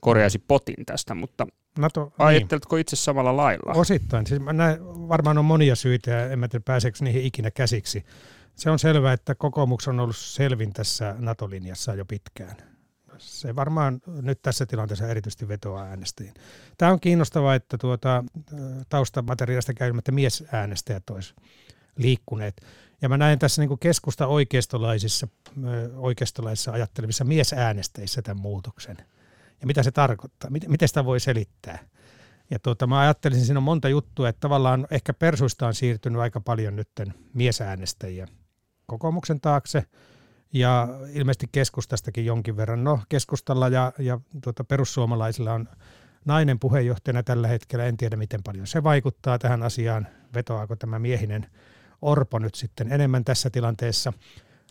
korjaisi 0.00 0.38
potin 0.38 0.86
tästä, 0.86 1.14
mutta 1.14 1.46
NATO, 1.78 2.12
ajatteletko 2.18 2.76
niin. 2.76 2.80
itse 2.80 2.96
samalla 2.96 3.36
lailla? 3.36 3.72
Osittain. 3.72 4.26
Siis 4.26 4.42
näin, 4.52 4.78
varmaan 4.84 5.38
on 5.38 5.44
monia 5.44 5.76
syitä 5.76 6.10
ja 6.10 6.30
en 6.30 6.40
tiedä 6.50 6.62
pääseekö 6.64 6.98
niihin 7.00 7.24
ikinä 7.24 7.50
käsiksi. 7.50 8.04
Se 8.54 8.70
on 8.70 8.78
selvää, 8.78 9.12
että 9.12 9.34
kokoomus 9.34 9.88
on 9.88 10.00
ollut 10.00 10.16
selvin 10.16 10.72
tässä 10.72 11.14
NATO-linjassa 11.18 11.94
jo 11.94 12.04
pitkään 12.04 12.75
se 13.18 13.56
varmaan 13.56 14.00
nyt 14.06 14.42
tässä 14.42 14.66
tilanteessa 14.66 15.08
erityisesti 15.08 15.48
vetoaa 15.48 15.84
äänestäjiin. 15.84 16.34
Tämä 16.78 16.92
on 16.92 17.00
kiinnostavaa, 17.00 17.54
että 17.54 17.78
tuota, 17.78 18.24
taustamateriaalista 18.88 19.74
käymättä 19.74 20.12
miesäänestäjät 20.12 21.10
olisi 21.10 21.34
liikkuneet. 21.96 22.60
Ja 23.02 23.08
mä 23.08 23.16
näen 23.16 23.38
tässä 23.38 23.62
niin 23.62 23.78
keskusta 23.78 24.26
oikeistolaisissa, 24.26 25.28
oikeistolaisissa 25.96 26.72
ajattelevissa 26.72 27.24
miesäänestäjissä 27.24 28.22
tämän 28.22 28.42
muutoksen. 28.42 28.96
Ja 29.60 29.66
mitä 29.66 29.82
se 29.82 29.90
tarkoittaa, 29.90 30.50
miten 30.50 30.88
sitä 30.88 31.04
voi 31.04 31.20
selittää. 31.20 31.78
Ja 32.50 32.58
tuota, 32.58 32.86
mä 32.86 33.00
ajattelisin, 33.00 33.44
siinä 33.44 33.58
on 33.58 33.62
monta 33.62 33.88
juttua, 33.88 34.28
että 34.28 34.40
tavallaan 34.40 34.86
ehkä 34.90 35.14
persuista 35.14 35.66
on 35.66 35.74
siirtynyt 35.74 36.20
aika 36.20 36.40
paljon 36.40 36.76
nytten 36.76 37.14
miesäänestäjiä 37.34 38.28
kokoomuksen 38.86 39.40
taakse– 39.40 39.84
ja 40.52 40.88
ilmeisesti 41.12 41.48
keskustastakin 41.52 42.26
jonkin 42.26 42.56
verran. 42.56 42.84
No 42.84 43.00
keskustalla 43.08 43.68
ja, 43.68 43.92
ja 43.98 44.20
tuota, 44.42 44.64
perussuomalaisilla 44.64 45.52
on 45.52 45.68
nainen 46.24 46.58
puheenjohtajana 46.58 47.22
tällä 47.22 47.48
hetkellä. 47.48 47.84
En 47.84 47.96
tiedä, 47.96 48.16
miten 48.16 48.40
paljon 48.42 48.66
se 48.66 48.82
vaikuttaa 48.82 49.38
tähän 49.38 49.62
asiaan. 49.62 50.06
Vetoaako 50.34 50.76
tämä 50.76 50.98
miehinen 50.98 51.46
Orpo 52.02 52.38
nyt 52.38 52.54
sitten 52.54 52.92
enemmän 52.92 53.24
tässä 53.24 53.50
tilanteessa. 53.50 54.12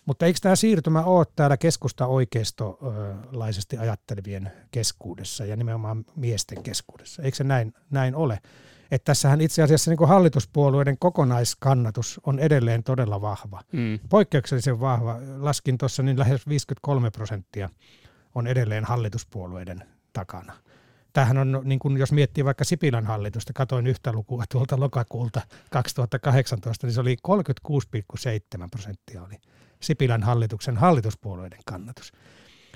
Mutta 0.05 0.25
eikö 0.25 0.39
tämä 0.41 0.55
siirtymä 0.55 1.03
ole 1.03 1.25
täällä 1.35 1.57
keskusta 1.57 2.05
oikeistolaisesti 2.07 3.77
ajattelevien 3.77 4.51
keskuudessa 4.71 5.45
ja 5.45 5.55
nimenomaan 5.55 6.05
miesten 6.15 6.63
keskuudessa? 6.63 7.21
Eikö 7.23 7.37
se 7.37 7.43
näin, 7.43 7.73
näin 7.89 8.15
ole? 8.15 8.39
Että 8.91 9.05
tässähän 9.05 9.41
itse 9.41 9.63
asiassa 9.63 9.91
niin 9.91 9.97
kuin 9.97 10.07
hallituspuolueiden 10.07 10.97
kokonaiskannatus 10.97 12.19
on 12.25 12.39
edelleen 12.39 12.83
todella 12.83 13.21
vahva. 13.21 13.61
Mm. 13.71 13.99
Poikkeuksellisen 14.09 14.79
vahva. 14.79 15.17
Laskin 15.37 15.77
tuossa, 15.77 16.03
niin 16.03 16.19
lähes 16.19 16.47
53 16.47 17.11
prosenttia 17.11 17.69
on 18.35 18.47
edelleen 18.47 18.85
hallituspuolueiden 18.85 19.83
takana. 20.13 20.53
Tämähän 21.13 21.37
on, 21.37 21.61
niin 21.63 21.79
kuin 21.79 21.97
jos 21.97 22.11
miettii 22.11 22.45
vaikka 22.45 22.63
Sipilän 22.63 23.05
hallitusta, 23.05 23.53
katoin 23.53 23.87
yhtä 23.87 24.13
lukua 24.13 24.43
tuolta 24.51 24.79
lokakuulta 24.79 25.41
2018, 25.71 26.87
niin 26.87 26.93
se 26.93 27.01
oli 27.01 27.17
36,7 27.27 28.67
prosenttia 28.71 29.23
oli 29.23 29.35
Sipilän 29.81 30.23
hallituksen 30.23 30.77
hallituspuolueiden 30.77 31.59
kannatus. 31.65 32.11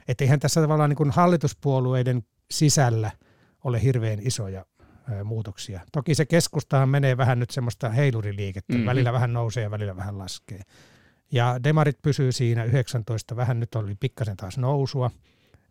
Että 0.07 0.23
eihän 0.23 0.39
tässä 0.39 0.61
tavallaan 0.61 0.89
niin 0.89 0.97
kuin 0.97 1.11
hallituspuolueiden 1.11 2.23
sisällä 2.51 3.11
ole 3.63 3.83
hirveän 3.83 4.19
isoja 4.21 4.65
muutoksia. 5.23 5.81
Toki 5.91 6.15
se 6.15 6.25
keskustahan 6.25 6.89
menee 6.89 7.17
vähän 7.17 7.39
nyt 7.39 7.49
semmoista 7.49 7.89
heiluriliikettä, 7.89 8.73
mm-hmm. 8.73 8.85
välillä 8.85 9.13
vähän 9.13 9.33
nousee 9.33 9.63
ja 9.63 9.71
välillä 9.71 9.95
vähän 9.95 10.17
laskee. 10.17 10.61
Ja 11.31 11.59
demarit 11.63 12.01
pysyy 12.01 12.31
siinä 12.31 12.63
19, 12.63 13.35
vähän 13.35 13.59
nyt 13.59 13.75
oli 13.75 13.95
pikkasen 13.95 14.37
taas 14.37 14.57
nousua 14.57 15.11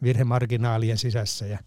virhemarginaalien 0.02 0.98
sisässä 0.98 1.46
ja 1.46 1.58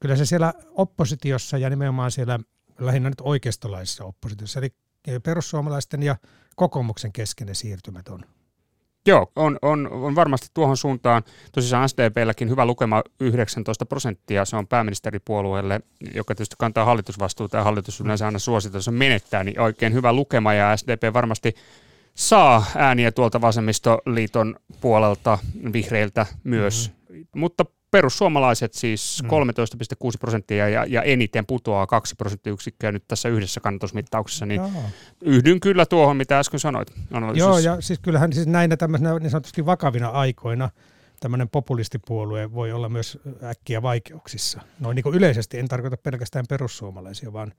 kyllä 0.00 0.16
se 0.16 0.26
siellä 0.26 0.54
oppositiossa 0.70 1.58
ja 1.58 1.70
nimenomaan 1.70 2.10
siellä 2.10 2.38
lähinnä 2.78 3.08
nyt 3.08 3.20
oikeistolaisessa 3.20 4.04
oppositiossa, 4.04 4.60
eli 4.60 4.70
perussuomalaisten 5.22 6.02
ja 6.02 6.16
kokoomuksen 6.56 7.12
keskeinen 7.12 7.54
siirtymät 7.54 8.08
on 8.08 8.24
Joo, 9.06 9.32
on, 9.36 9.58
on, 9.62 9.92
on 9.92 10.14
varmasti 10.14 10.46
tuohon 10.54 10.76
suuntaan. 10.76 11.22
Tosissaan 11.52 11.88
SDPlläkin 11.88 12.50
hyvä 12.50 12.66
lukema 12.66 13.02
19 13.20 13.86
prosenttia, 13.86 14.44
se 14.44 14.56
on 14.56 14.66
pääministeripuolueelle, 14.66 15.80
joka 16.14 16.34
tietysti 16.34 16.56
kantaa 16.58 16.84
hallitusvastuuta 16.84 17.56
ja 17.56 17.64
hallitus 17.64 18.00
yleensä 18.00 18.26
aina 18.26 18.38
suosittaa, 18.38 18.78
jos 18.78 18.90
menettää, 18.90 19.44
niin 19.44 19.60
oikein 19.60 19.92
hyvä 19.92 20.12
lukema 20.12 20.54
ja 20.54 20.76
SDP 20.76 21.14
varmasti 21.14 21.54
saa 22.14 22.64
ääniä 22.76 23.12
tuolta 23.12 23.40
vasemmistoliiton 23.40 24.56
puolelta, 24.80 25.38
vihreiltä 25.72 26.26
myös, 26.44 26.92
mm-hmm. 27.08 27.26
mutta 27.34 27.64
perussuomalaiset 27.94 28.74
siis 28.74 29.22
13,6 29.24 29.30
mm. 29.30 30.18
prosenttia 30.20 30.68
ja, 30.68 30.84
ja 30.88 31.02
eniten 31.02 31.46
putoaa 31.46 31.86
2 31.86 32.14
prosenttiyksikköä 32.16 32.92
nyt 32.92 33.04
tässä 33.08 33.28
yhdessä 33.28 33.60
kannatusmittauksessa, 33.60 34.46
niin 34.46 34.60
Joo. 34.60 34.70
yhdyn 35.20 35.60
kyllä 35.60 35.86
tuohon, 35.86 36.16
mitä 36.16 36.38
äsken 36.38 36.60
sanoit. 36.60 36.92
Joo, 37.34 37.58
ja 37.58 37.80
siis 37.80 37.98
kyllähän 37.98 38.32
siis 38.32 38.46
näinä 38.46 38.76
tämmöisenä 38.76 39.18
niin 39.18 39.30
sanotusti 39.30 39.66
vakavina 39.66 40.08
aikoina 40.08 40.70
tämmöinen 41.20 41.48
populistipuolue 41.48 42.52
voi 42.54 42.72
olla 42.72 42.88
myös 42.88 43.18
äkkiä 43.44 43.82
vaikeuksissa. 43.82 44.60
Noin 44.80 44.94
niin 44.94 45.02
kuin 45.02 45.16
yleisesti, 45.16 45.58
en 45.58 45.68
tarkoita 45.68 45.96
pelkästään 45.96 46.44
perussuomalaisia, 46.48 47.32
vaan 47.32 47.52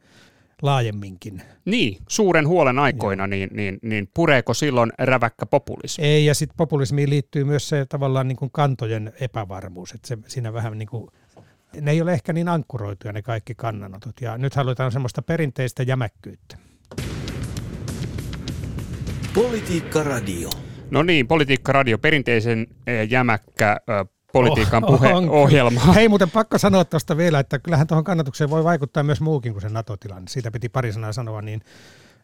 laajemminkin. 0.62 1.42
Niin, 1.66 1.98
suuren 2.10 2.48
huolen 2.48 2.80
aikoina, 2.80 3.28
niin, 3.28 3.50
niin, 3.54 3.80
niin 3.82 4.10
pureeko 4.14 4.54
silloin 4.54 4.92
räväkkä 5.00 5.46
populismi? 5.46 6.06
Ei, 6.06 6.26
ja 6.26 6.36
sitten 6.36 6.58
populismiin 6.58 7.10
liittyy 7.10 7.44
myös 7.44 7.70
se 7.70 7.86
tavallaan 7.86 8.28
niin 8.28 8.38
kuin 8.38 8.52
kantojen 8.52 9.14
epävarmuus, 9.20 9.92
että 9.92 10.08
se, 10.08 10.18
siinä 10.28 10.54
vähän 10.54 10.78
niin 10.78 10.88
kuin, 10.88 11.08
ne 11.82 11.92
ei 11.92 12.02
ole 12.02 12.14
ehkä 12.14 12.34
niin 12.34 12.50
ankkuroituja 12.50 13.14
ne 13.14 13.22
kaikki 13.22 13.56
kannanotot, 13.56 14.22
ja 14.22 14.38
nyt 14.38 14.56
halutaan 14.56 14.92
semmoista 14.92 15.22
perinteistä 15.22 15.84
jämäkkyyttä. 15.84 16.58
Politiikka 19.34 20.04
Radio. 20.04 20.50
No 20.92 21.04
niin, 21.04 21.28
Politiikka 21.28 21.72
Radio, 21.72 21.98
perinteisen 21.98 22.68
eh, 22.88 23.10
jämäkkä 23.10 23.78
politiikan 24.36 24.84
oh, 24.84 25.00
puheohjelma. 25.00 25.80
Hei 25.80 26.10
muuten 26.10 26.32
pakko 26.32 26.58
sanoa 26.58 26.86
tuosta 26.86 27.18
vielä, 27.18 27.39
että 27.39 27.60
kyllähän 27.60 27.88
tuohon 27.88 28.04
kannatukseen 28.04 28.50
voi 28.50 28.63
vaikuttaa 28.63 29.04
myös 29.04 29.22
muukin 29.22 29.51
kuin 29.54 29.62
se 29.62 29.70
NATO-tilanne. 29.70 30.27
Siitä 30.27 30.51
piti 30.51 30.70
pari 30.70 30.94
sanaa 30.94 31.13
sanoa, 31.13 31.42
niin 31.42 31.62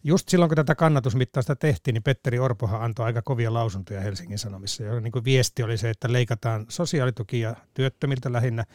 just 0.03 0.29
silloin, 0.29 0.49
kun 0.49 0.55
tätä 0.55 0.75
kannatusmittausta 0.75 1.55
tehtiin, 1.55 1.93
niin 1.93 2.03
Petteri 2.03 2.39
Orpohan 2.39 2.81
antoi 2.81 3.05
aika 3.05 3.21
kovia 3.21 3.53
lausuntoja 3.53 4.01
Helsingin 4.01 4.39
Sanomissa. 4.39 4.83
Ja 4.83 4.99
niin 4.99 5.11
kuin 5.11 5.25
viesti 5.25 5.63
oli 5.63 5.77
se, 5.77 5.89
että 5.89 6.11
leikataan 6.11 6.65
sosiaalitukia 6.69 7.55
työttömiltä 7.73 8.33
lähinnä, 8.33 8.65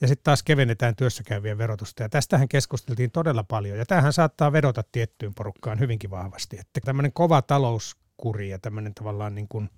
ja 0.00 0.08
sitten 0.08 0.24
taas 0.24 0.42
kevennetään 0.42 0.96
työssäkäyvien 0.96 1.58
verotusta. 1.58 2.02
Ja 2.02 2.08
tästähän 2.08 2.48
keskusteltiin 2.48 3.10
todella 3.10 3.44
paljon, 3.44 3.78
ja 3.78 3.86
tämähän 3.86 4.12
saattaa 4.12 4.52
vedota 4.52 4.82
tiettyyn 4.92 5.34
porukkaan 5.34 5.80
hyvinkin 5.80 6.10
vahvasti. 6.10 6.58
Että 6.58 6.80
tämmöinen 6.84 7.12
kova 7.12 7.42
talouskuri 7.42 8.48
ja 8.48 8.58
tämmöinen 8.58 8.94
tavallaan 8.94 9.34
niin 9.34 9.48
kuin 9.48 9.70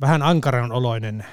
vähän 0.00 0.22
ankaran 0.22 0.72
oloinen 0.72 1.24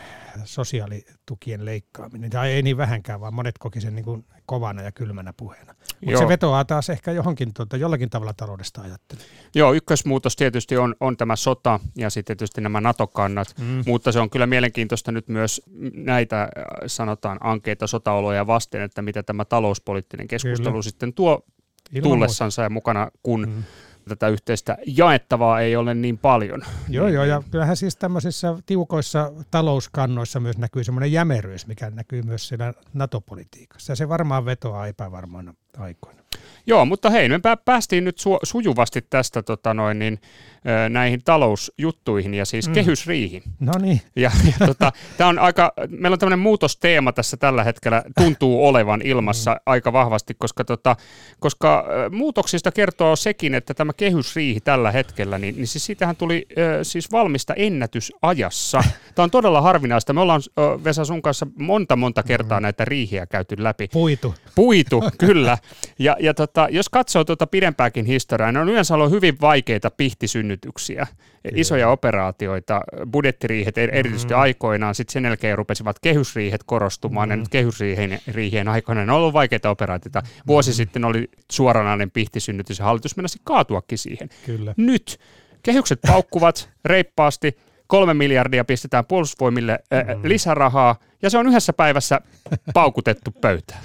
sosiaalitukien 0.43 1.65
leikkaaminen. 1.65 2.29
Tai 2.29 2.51
ei 2.51 2.61
niin 2.61 2.77
vähänkään, 2.77 3.21
vaan 3.21 3.33
monet 3.33 3.57
koki 3.57 3.81
sen 3.81 3.95
niin 3.95 4.05
kuin 4.05 4.25
kovana 4.45 4.81
ja 4.81 4.91
kylmänä 4.91 5.33
puheena. 5.33 5.75
Mutta 6.05 6.19
se 6.19 6.27
vetoaa 6.27 6.65
taas 6.65 6.89
ehkä 6.89 7.11
johonkin 7.11 7.53
tuota, 7.53 7.77
jollakin 7.77 8.09
tavalla 8.09 8.33
taloudesta 8.33 8.81
ajattelen. 8.81 9.23
Joo, 9.55 9.73
ykkösmuutos 9.73 10.35
tietysti 10.35 10.77
on, 10.77 10.95
on 10.99 11.17
tämä 11.17 11.35
sota 11.35 11.79
ja 11.95 12.09
sitten 12.09 12.37
tietysti 12.37 12.61
nämä 12.61 12.81
NATO-kannat, 12.81 13.55
mm. 13.59 13.83
mutta 13.85 14.11
se 14.11 14.19
on 14.19 14.29
kyllä 14.29 14.47
mielenkiintoista 14.47 15.11
nyt 15.11 15.27
myös 15.27 15.61
näitä, 15.93 16.41
äh, 16.41 16.49
sanotaan, 16.87 17.37
ankeita 17.41 17.87
sotaoloja 17.87 18.47
vasten, 18.47 18.81
että 18.81 19.01
mitä 19.01 19.23
tämä 19.23 19.45
talouspoliittinen 19.45 20.27
keskustelu 20.27 20.71
kyllä. 20.71 20.81
sitten 20.81 21.13
tuo 21.13 21.45
Ilman 21.91 22.03
tullessansa 22.03 22.61
muuta. 22.61 22.65
ja 22.65 22.69
mukana, 22.69 23.11
kun 23.23 23.49
mm 23.49 23.63
tätä 24.09 24.27
yhteistä 24.27 24.77
jaettavaa 24.85 25.61
ei 25.61 25.75
ole 25.75 25.93
niin 25.93 26.17
paljon. 26.17 26.61
Joo, 26.89 27.07
joo, 27.07 27.23
ja 27.23 27.43
kyllähän 27.51 27.77
siis 27.77 27.95
tämmöisissä 27.95 28.55
tiukoissa 28.65 29.31
talouskannoissa 29.51 30.39
myös 30.39 30.57
näkyy 30.57 30.83
semmoinen 30.83 31.11
jämeryys, 31.11 31.67
mikä 31.67 31.89
näkyy 31.89 32.21
myös 32.21 32.47
siellä 32.47 32.73
NATO-politiikassa. 32.93 33.91
Ja 33.91 33.95
se 33.95 34.09
varmaan 34.09 34.45
vetoaa 34.45 34.87
epävarmaana 34.87 35.53
aikoina. 35.77 36.21
Joo, 36.67 36.85
mutta 36.85 37.09
hei, 37.09 37.29
me 37.29 37.39
päästiin 37.65 38.03
nyt 38.03 38.19
su- 38.19 38.39
sujuvasti 38.43 39.01
tästä 39.09 39.43
tota 39.43 39.73
noin, 39.73 39.99
niin, 39.99 40.19
näihin 40.89 41.23
talousjuttuihin 41.23 42.33
ja 42.33 42.45
siis 42.45 42.67
mm. 42.67 42.73
kehysriihi. 42.73 43.43
No 43.59 43.71
niin. 43.81 44.01
Ja, 44.15 44.31
ja 44.45 44.65
tota, 44.67 44.91
tää 45.17 45.27
on 45.27 45.39
aika, 45.39 45.73
meillä 45.89 46.15
on 46.15 46.19
tämmöinen 46.19 46.39
muutosteema 46.39 47.11
tässä 47.11 47.37
tällä 47.37 47.63
hetkellä, 47.63 48.03
tuntuu 48.17 48.67
olevan 48.67 49.01
ilmassa 49.01 49.51
mm. 49.51 49.59
aika 49.65 49.93
vahvasti, 49.93 50.33
koska, 50.33 50.63
tota, 50.63 50.95
koska 51.39 51.85
muutoksista 52.11 52.71
kertoo 52.71 53.15
sekin, 53.15 53.55
että 53.55 53.73
tämä 53.73 53.93
kehysriihi 53.93 54.59
tällä 54.59 54.91
hetkellä, 54.91 55.37
niin, 55.37 55.55
niin 55.55 55.67
siis 55.67 55.85
siitähän 55.85 56.15
tuli 56.15 56.45
äh, 56.49 56.63
siis 56.83 57.11
valmista 57.11 57.53
ennätysajassa. 57.53 58.83
Tämä 59.15 59.23
on 59.23 59.31
todella 59.31 59.61
harvinaista. 59.61 60.13
Me 60.13 60.21
ollaan 60.21 60.41
äh, 60.59 60.83
Vesa 60.83 61.05
sun 61.05 61.21
kanssa 61.21 61.47
monta 61.55 61.95
monta 61.95 62.23
kertaa 62.23 62.59
mm. 62.59 62.63
näitä 62.63 62.85
riihiä 62.85 63.25
käyty 63.25 63.55
läpi. 63.59 63.87
Puitu. 63.87 64.35
Puitu, 64.55 65.03
kyllä. 65.17 65.57
Ja, 65.99 66.15
ja 66.19 66.33
tota, 66.33 66.67
jos 66.71 66.89
katsoo 66.89 67.23
tuota 67.23 67.47
pidempääkin 67.47 68.05
historiaa, 68.05 68.51
ne 68.51 68.59
on 68.59 68.69
yleensä 68.69 68.95
ollut 68.95 69.11
hyvin 69.11 69.37
vaikeita 69.41 69.91
pihtisynnytyksiä, 69.91 71.07
Kyllä. 71.07 71.61
isoja 71.61 71.89
operaatioita, 71.89 72.81
budjettiriihet 73.11 73.77
erityisesti 73.77 74.33
mm-hmm. 74.33 74.41
aikoinaan, 74.41 74.95
sitten 74.95 75.13
sen 75.13 75.25
jälkeen 75.25 75.57
rupesivat 75.57 75.99
kehysriihet 75.99 76.63
korostumaan, 76.63 77.29
mm-hmm. 77.29 77.39
ja 77.39 77.43
nyt 77.43 77.49
kehysriihien 77.49 78.67
aikoina 78.67 79.05
ne 79.05 79.11
on 79.11 79.17
ollut 79.17 79.33
vaikeita 79.33 79.69
operaatioita. 79.69 80.21
Vuosi 80.47 80.69
mm-hmm. 80.69 80.75
sitten 80.75 81.05
oli 81.05 81.29
suoranainen 81.51 82.11
pihtisynnytys, 82.11 82.79
ja 82.79 82.85
hallitus 82.85 83.15
menasi 83.15 83.39
kaatuakin 83.43 83.97
siihen. 83.97 84.29
Kyllä. 84.45 84.73
Nyt 84.77 85.19
kehykset 85.63 85.99
paukkuvat 86.07 86.69
reippaasti, 86.85 87.57
kolme 87.87 88.13
miljardia 88.13 88.65
pistetään 88.65 89.05
puolustusvoimille 89.05 89.79
mm. 89.91 90.29
lisärahaa, 90.29 90.95
ja 91.21 91.29
se 91.29 91.37
on 91.37 91.47
yhdessä 91.47 91.73
päivässä 91.73 92.21
paukutettu 92.73 93.31
pöytään. 93.31 93.81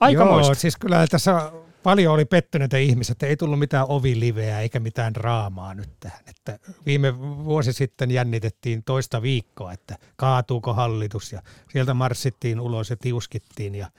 Aika 0.00 0.22
Joo, 0.22 0.54
siis 0.54 0.76
kyllä 0.76 1.06
tässä 1.06 1.52
paljon 1.82 2.14
oli 2.14 2.24
pettyneitä 2.24 2.76
ihmisiä, 2.76 3.12
että 3.12 3.26
ei 3.26 3.36
tullut 3.36 3.58
mitään 3.58 3.86
oviliveä 3.88 4.60
eikä 4.60 4.80
mitään 4.80 5.14
draamaa 5.14 5.74
nyt 5.74 5.90
tähän. 6.00 6.20
Että 6.28 6.58
viime 6.86 7.18
vuosi 7.18 7.72
sitten 7.72 8.10
jännitettiin 8.10 8.84
toista 8.84 9.22
viikkoa, 9.22 9.72
että 9.72 9.96
kaatuuko 10.16 10.74
hallitus 10.74 11.32
ja 11.32 11.42
sieltä 11.72 11.94
marssittiin 11.94 12.60
ulos 12.60 12.90
ja 12.90 12.96
tiuskittiin 12.96 13.74
ja 13.74 13.90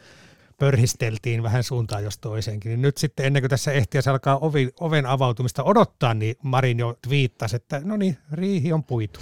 pörhisteltiin 0.62 1.44
vähän 1.44 1.64
suuntaan 1.64 2.04
jos 2.04 2.18
toiseenkin. 2.18 2.70
Niin 2.70 2.82
nyt 2.82 2.98
sitten 2.98 3.26
ennen 3.26 3.42
kuin 3.42 3.50
tässä 3.50 3.72
ehtiä 3.72 4.02
alkaa 4.08 4.38
ovi, 4.38 4.70
oven 4.80 5.06
avautumista 5.06 5.64
odottaa, 5.64 6.14
niin 6.14 6.36
Marin 6.44 6.80
jo 6.80 6.98
twiittasi, 7.08 7.56
että 7.56 7.82
no 7.84 7.98
niin, 7.98 8.18
riihi 8.32 8.74
on 8.74 8.84
puitu. 8.84 9.20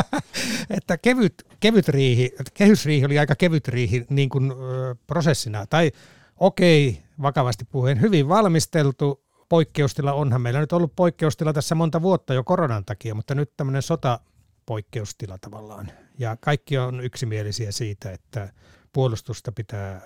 että 0.76 0.98
kevyt, 0.98 1.34
kevyt 1.60 1.88
riihi, 1.88 2.32
kehysriihi 2.54 3.04
oli 3.04 3.18
aika 3.18 3.34
kevyt 3.34 3.68
riihi 3.68 4.06
niin 4.10 4.28
kuin, 4.28 4.50
ö, 4.50 4.94
prosessina. 5.06 5.66
Tai 5.66 5.92
okei, 6.36 7.02
vakavasti 7.22 7.64
puheen, 7.64 8.00
hyvin 8.00 8.28
valmisteltu 8.28 9.24
poikkeustila. 9.48 10.12
Onhan 10.12 10.40
meillä 10.40 10.60
nyt 10.60 10.72
ollut 10.72 10.96
poikkeustila 10.96 11.52
tässä 11.52 11.74
monta 11.74 12.02
vuotta 12.02 12.34
jo 12.34 12.44
koronan 12.44 12.84
takia, 12.84 13.14
mutta 13.14 13.34
nyt 13.34 13.52
tämmöinen 13.56 13.82
sota 13.82 14.20
poikkeustila 14.66 15.38
tavallaan. 15.38 15.92
Ja 16.18 16.36
kaikki 16.40 16.78
on 16.78 17.00
yksimielisiä 17.04 17.72
siitä, 17.72 18.12
että 18.12 18.52
puolustusta 18.92 19.52
pitää 19.52 20.00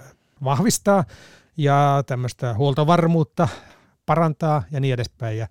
vahvistaa 0.45 1.05
ja 1.57 2.03
tämmöistä 2.07 2.55
huoltovarmuutta 2.55 3.49
parantaa 4.07 4.63
ja 4.71 4.81
niin 4.81 4.95
edespäin. 4.95 5.39
Ja 5.39 5.47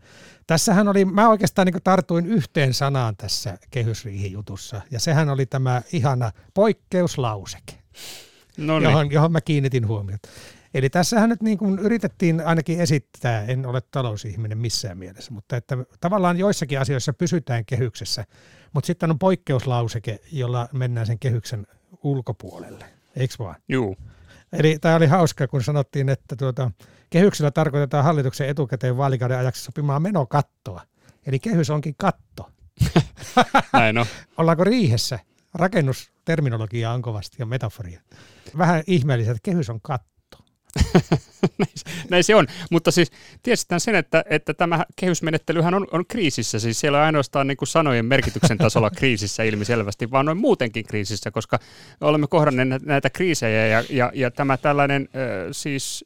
tässähän 0.48 0.88
oli, 0.88 1.06
mä 1.06 1.30
oikeastaan 1.30 1.66
niin 1.68 1.84
tartuin 1.84 2.26
yhteen 2.26 2.74
sanaan 2.74 3.18
tässä 3.18 3.58
kehysriihijutussa, 3.72 4.82
ja 4.92 5.00
sehän 5.00 5.30
oli 5.30 5.46
tämä 5.46 5.82
ihana 5.94 6.32
poikkeuslauseke, 6.54 7.74
Noniin. 8.58 8.92
johon, 8.92 9.12
johon 9.12 9.32
mä 9.32 9.42
kiinnitin 9.42 9.88
huomiota. 9.88 10.30
Eli 10.74 10.90
tässähän 10.90 11.30
nyt 11.30 11.42
niin 11.42 11.58
kuin 11.58 11.80
yritettiin 11.80 12.46
ainakin 12.46 12.80
esittää, 12.80 13.46
en 13.46 13.66
ole 13.66 13.82
talousihminen 13.92 14.58
missään 14.58 14.98
mielessä, 14.98 15.32
mutta 15.32 15.58
että 15.58 15.78
tavallaan 16.02 16.38
joissakin 16.38 16.80
asioissa 16.80 17.14
pysytään 17.14 17.66
kehyksessä, 17.66 18.26
mutta 18.74 18.88
sitten 18.88 19.12
on 19.12 19.20
poikkeuslauseke, 19.20 20.20
jolla 20.32 20.70
mennään 20.74 21.08
sen 21.08 21.20
kehyksen 21.20 21.68
ulkopuolelle, 22.04 22.86
eikö 23.16 23.36
vaan? 23.40 23.56
Joo. 23.68 23.96
Eli 24.60 24.78
tämä 24.82 24.96
oli 24.96 25.08
hauska, 25.08 25.48
kun 25.48 25.64
sanottiin, 25.64 26.10
että 26.10 26.36
tuota, 26.36 26.72
kehyksellä 27.10 27.52
tarkoitetaan 27.52 28.04
hallituksen 28.04 28.50
etukäteen 28.50 28.98
vaalikauden 28.98 29.38
ajaksi 29.38 29.64
sopimaa 29.64 30.00
menokattoa. 30.00 30.82
Eli 31.28 31.40
kehys 31.40 31.70
onkin 31.70 31.96
katto. 31.98 32.50
Näin 33.74 33.98
on. 33.98 34.06
Ollaanko 34.38 34.64
riihessä? 34.64 35.20
Rakennusterminologia 35.54 36.92
on 36.92 37.02
kovasti 37.02 37.36
ja 37.40 37.46
metaforia. 37.46 38.02
Vähän 38.58 38.84
ihmeellistä, 38.88 39.32
että 39.32 39.42
kehys 39.44 39.70
on 39.70 39.82
katto. 39.82 40.15
näin, 42.10 42.24
se 42.24 42.36
on, 42.36 42.48
mutta 42.72 42.92
siis 42.92 43.12
tiedetään 43.44 43.80
sen, 43.80 43.96
että, 43.96 44.24
että 44.30 44.54
tämä 44.54 44.86
kehysmenettelyhän 44.96 45.74
on, 45.74 45.88
on 45.92 46.06
kriisissä, 46.08 46.60
siis 46.60 46.80
siellä 46.80 46.98
on 46.98 47.04
ainoastaan 47.04 47.48
niin 47.48 47.58
kuin 47.58 47.68
sanojen 47.68 48.06
merkityksen 48.06 48.58
tasolla 48.58 48.90
kriisissä 48.98 49.44
ilmiselvästi, 49.44 50.12
vaan 50.12 50.26
noin 50.26 50.38
muutenkin 50.38 50.86
kriisissä, 50.86 51.32
koska 51.32 51.60
olemme 52.02 52.28
kohdanneet 52.28 52.82
näitä 52.82 53.10
kriisejä 53.10 53.68
ja, 53.68 53.84
ja, 53.90 54.12
ja 54.14 54.32
tämä 54.32 54.58
tällainen 54.58 55.10
äh, 55.16 55.48
siis 55.52 56.06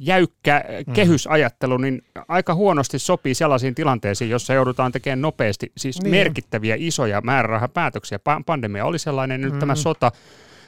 jäykkä 0.00 0.64
mm. 0.86 0.92
kehysajattelu 0.92 1.76
niin 1.76 2.02
aika 2.28 2.54
huonosti 2.54 2.98
sopii 2.98 3.34
sellaisiin 3.34 3.74
tilanteisiin, 3.74 4.30
jossa 4.30 4.54
joudutaan 4.54 4.92
tekemään 4.92 5.20
nopeasti 5.20 5.72
siis 5.76 6.02
niin. 6.02 6.10
merkittäviä 6.10 6.76
isoja 6.78 7.20
määrärahapäätöksiä. 7.20 8.18
Pandemia 8.46 8.84
oli 8.84 8.98
sellainen, 8.98 9.40
nyt 9.40 9.52
mm. 9.52 9.58
tämä 9.58 9.74
sota 9.74 10.12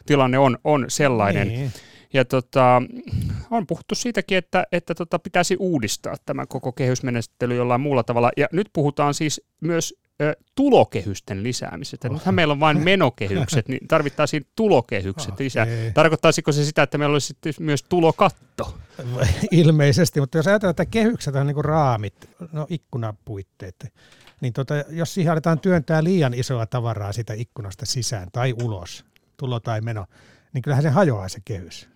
tilanne 0.06 0.38
on, 0.38 0.58
on 0.64 0.84
sellainen. 0.88 1.48
Niin. 1.48 1.72
Ja 2.12 2.24
tota, 2.24 2.82
on 3.50 3.66
puhuttu 3.66 3.94
siitäkin, 3.94 4.38
että, 4.38 4.66
että 4.72 4.94
tota, 4.94 5.18
pitäisi 5.18 5.56
uudistaa 5.58 6.14
tämä 6.26 6.46
koko 6.46 6.72
kehysmenettely 6.72 7.56
jollain 7.56 7.80
muulla 7.80 8.02
tavalla. 8.02 8.30
Ja 8.36 8.48
nyt 8.52 8.68
puhutaan 8.72 9.14
siis 9.14 9.42
myös 9.60 9.94
ö, 10.22 10.36
tulokehysten 10.54 11.42
lisäämisestä. 11.42 12.08
Oh. 12.08 12.14
Nythän 12.14 12.34
meillä 12.34 12.52
on 12.52 12.60
vain 12.60 12.84
menokehykset, 12.84 13.68
niin 13.68 13.88
tarvittaisiin 13.88 14.46
tulokehykset 14.56 15.32
okay. 15.32 15.44
lisää. 15.44 15.66
Tarkoittaisiko 15.94 16.52
se 16.52 16.64
sitä, 16.64 16.82
että 16.82 16.98
meillä 16.98 17.12
olisi 17.12 17.34
myös 17.60 17.82
tulokatto? 17.82 18.78
Ilmeisesti, 19.50 20.20
mutta 20.20 20.38
jos 20.38 20.46
ajatellaan, 20.46 20.70
että 20.70 20.86
kehykset 20.86 21.34
on 21.34 21.46
niin 21.46 21.54
kuin 21.54 21.64
raamit, 21.64 22.30
no 22.52 22.66
ikkunapuitteet, 22.70 23.92
niin 24.40 24.52
tota, 24.52 24.74
jos 24.88 25.14
siihen 25.14 25.32
aletaan 25.32 25.60
työntää 25.60 26.04
liian 26.04 26.34
isoa 26.34 26.66
tavaraa 26.66 27.12
sitä 27.12 27.34
ikkunasta 27.34 27.86
sisään 27.86 28.28
tai 28.32 28.54
ulos, 28.62 29.04
tulo 29.36 29.60
tai 29.60 29.80
meno, 29.80 30.06
niin 30.52 30.62
kyllähän 30.62 30.82
se 30.82 30.90
hajoaa 30.90 31.28
se 31.28 31.38
kehys. 31.44 31.91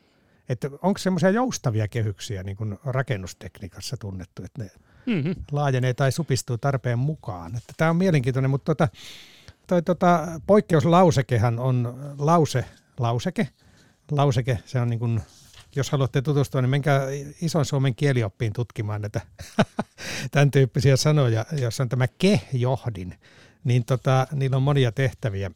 Että 0.48 0.70
onko 0.82 0.98
semmoisia 0.98 1.30
joustavia 1.30 1.88
kehyksiä 1.88 2.42
niin 2.42 2.56
kuin 2.56 2.78
rakennustekniikassa 2.84 3.96
tunnettu, 3.96 4.42
että 4.44 4.62
ne 4.62 4.70
mm-hmm. 5.06 5.34
laajenee 5.52 5.94
tai 5.94 6.12
supistuu 6.12 6.58
tarpeen 6.58 6.98
mukaan. 6.98 7.56
Että 7.56 7.72
tämä 7.76 7.90
on 7.90 7.96
mielenkiintoinen, 7.96 8.50
mutta 8.50 8.74
tota, 8.74 8.88
toi, 9.66 9.82
tota, 9.82 10.40
poikkeuslausekehan 10.46 11.58
on 11.58 11.98
lause, 12.18 12.64
lauseke. 12.98 13.48
Lauseke, 14.10 14.58
se 14.64 14.80
on 14.80 14.90
niin 14.90 14.98
kuin, 14.98 15.20
jos 15.76 15.90
haluatte 15.90 16.22
tutustua, 16.22 16.62
niin 16.62 16.70
menkää 16.70 17.02
ison 17.42 17.64
Suomen 17.64 17.94
kielioppiin 17.94 18.52
tutkimaan 18.52 19.00
näitä 19.00 19.20
tämän 20.32 20.50
tyyppisiä 20.50 20.96
sanoja, 20.96 21.46
jos 21.60 21.80
on 21.80 21.88
tämä 21.88 22.06
ke-johdin, 22.08 23.14
niin 23.64 23.84
tota, 23.84 24.26
niillä 24.32 24.56
on 24.56 24.62
monia 24.62 24.92
tehtäviä 24.92 25.50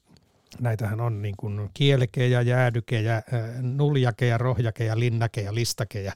näitähän 0.61 1.01
on 1.01 1.23
niin 1.23 1.35
kuin 1.37 1.71
kielkejä, 1.75 2.43
jäädyke 2.43 3.01
ja 3.01 3.23
nuljakeja, 3.61 4.39
rohjakeja, 4.39 4.99
linnake 4.99 5.41
ja 5.41 5.55
listake 5.55 6.03
ja 6.03 6.13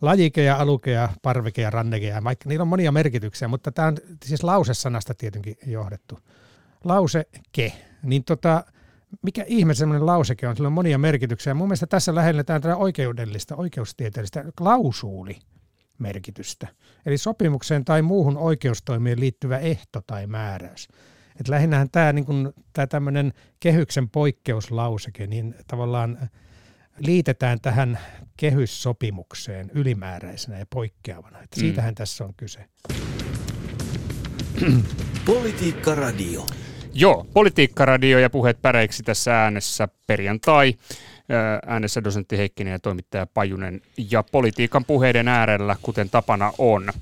lajike 0.00 0.42
ja 0.42 0.56
aluke 0.56 0.90
ja 0.90 1.08
parveke 1.22 1.62
ja 1.62 1.70
ranneke 1.70 2.06
ja 2.06 2.24
vaikka 2.24 2.48
niillä 2.48 2.62
on 2.62 2.68
monia 2.68 2.92
merkityksiä, 2.92 3.48
mutta 3.48 3.72
tämä 3.72 3.88
on 3.88 3.96
siis 4.24 4.42
lausesanasta 4.42 5.14
tietenkin 5.14 5.56
johdettu. 5.66 6.18
Lause 6.84 7.26
ke, 7.52 7.72
niin 8.02 8.24
tota, 8.24 8.64
mikä 9.22 9.44
ihme 9.46 9.74
semmoinen 9.74 10.06
lauseke 10.06 10.48
on, 10.48 10.56
sillä 10.56 10.66
on 10.66 10.72
monia 10.72 10.98
merkityksiä. 10.98 11.54
Mun 11.54 11.68
mielestä 11.68 11.86
tässä 11.86 12.14
lähennetään 12.14 12.60
tätä 12.60 12.76
oikeudellista, 12.76 13.56
oikeustieteellistä 13.56 14.44
klausuuli 14.58 15.38
merkitystä. 15.98 16.68
Eli 17.06 17.18
sopimukseen 17.18 17.84
tai 17.84 18.02
muuhun 18.02 18.36
oikeustoimien 18.36 19.20
liittyvä 19.20 19.58
ehto 19.58 20.00
tai 20.06 20.26
määräys. 20.26 20.88
Et 21.40 21.48
lähinnähän 21.48 21.90
tämä 21.90 22.12
niin 22.12 22.24
kun, 22.24 22.52
tää 22.72 22.86
tämmöinen 22.86 23.32
kehyksen 23.60 24.08
poikkeuslauseke, 24.08 25.26
niin 25.26 25.54
tavallaan 25.66 26.30
liitetään 26.98 27.60
tähän 27.60 27.98
kehyssopimukseen 28.36 29.70
ylimääräisenä 29.74 30.58
ja 30.58 30.66
poikkeavana. 30.70 31.38
Et 31.38 31.56
mm. 31.56 31.60
siitähän 31.60 31.94
tässä 31.94 32.24
on 32.24 32.34
kyse. 32.36 32.64
Politiikka 35.24 35.94
Radio. 35.94 36.46
Joo, 36.92 37.26
Politiikkaradio 37.34 38.18
ja 38.18 38.30
puheet 38.30 38.62
päreiksi 38.62 39.02
tässä 39.02 39.42
äänessä 39.42 39.88
perjantai. 40.06 40.74
Äänessä 41.66 42.04
dosentti 42.04 42.38
Heikkinen 42.38 42.72
ja 42.72 42.78
toimittaja 42.78 43.26
Pajunen 43.26 43.80
ja 44.10 44.22
politiikan 44.22 44.84
puheiden 44.84 45.28
äärellä, 45.28 45.76
kuten 45.82 46.10
tapana 46.10 46.52
on. 46.58 46.92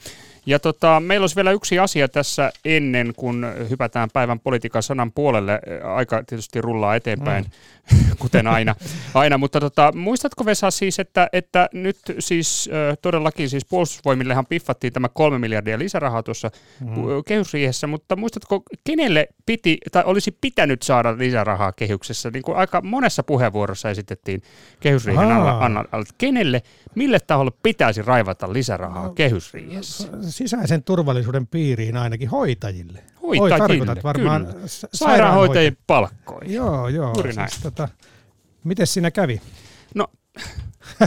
Ja 0.47 0.59
tota, 0.59 1.01
meillä 1.01 1.25
olisi 1.25 1.37
vielä 1.37 1.51
yksi 1.51 1.79
asia 1.79 2.09
tässä 2.09 2.53
ennen 2.65 3.13
kuin 3.17 3.47
hypätään 3.71 4.09
päivän 4.13 4.41
politiikan 4.41 4.83
sanan 4.83 5.13
puolelle. 5.13 5.61
Aika 5.95 6.23
tietysti 6.27 6.61
rullaa 6.61 6.95
eteenpäin, 6.95 7.45
mm. 7.45 7.99
kuten 8.19 8.47
aina. 8.47 8.75
aina 9.15 9.39
mutta 9.39 9.61
tota, 9.61 9.93
muistatko 9.95 10.45
Vesa 10.45 10.71
siis, 10.71 10.99
että, 10.99 11.29
että 11.33 11.69
nyt 11.73 11.99
siis 12.19 12.71
todellakin 13.03 13.49
siis 13.49 13.65
puolustusvoimillehan 13.65 14.47
piffattiin 14.47 14.93
tämä 14.93 15.09
kolme 15.09 15.39
miljardia 15.39 15.79
lisärahaa 15.79 16.23
tuossa 16.23 16.51
mm. 16.81 16.87
kehysriihessä, 17.27 17.87
mutta 17.87 18.17
muistatko, 18.17 18.63
kenelle 18.85 19.29
piti 19.47 19.79
tai 19.93 20.03
olisi 20.07 20.37
pitänyt 20.41 20.83
saada 20.83 21.19
lisärahaa 21.19 21.73
kehyksessä? 21.73 22.31
Niin 22.31 22.43
kuin 22.43 22.57
aika 22.57 22.81
monessa 22.81 23.23
puheenvuorossa 23.23 23.91
esitettiin 23.91 24.43
kehysriihen 24.81 25.31
alla, 25.31 25.59
alla, 25.59 25.85
alla. 25.93 26.05
Kenelle, 26.19 26.63
mille 26.95 27.21
taholle 27.21 27.51
pitäisi 27.63 28.03
raivata 28.03 28.53
lisärahaa 28.53 29.07
no, 29.07 29.13
kehysriihessä? 29.13 30.09
Sisäisen 30.39 30.83
turvallisuuden 30.83 31.47
piiriin 31.47 31.97
ainakin 31.97 32.29
hoitajille. 32.29 33.05
Hoitajille, 33.23 33.91
Oi, 33.93 34.03
varmaan 34.03 34.47
kyllä. 34.47 34.61
Sairaanhoitajien 34.93 35.77
palkkoihin. 35.87 36.55
Joo, 36.55 36.89
joo. 36.89 37.13
Juuri 37.15 37.33
näin. 37.33 37.51
Siis, 37.51 37.63
tota, 37.63 37.89
miten 38.65 38.87
siinä 38.87 39.11
kävi? 39.11 39.41
No, 39.95 40.07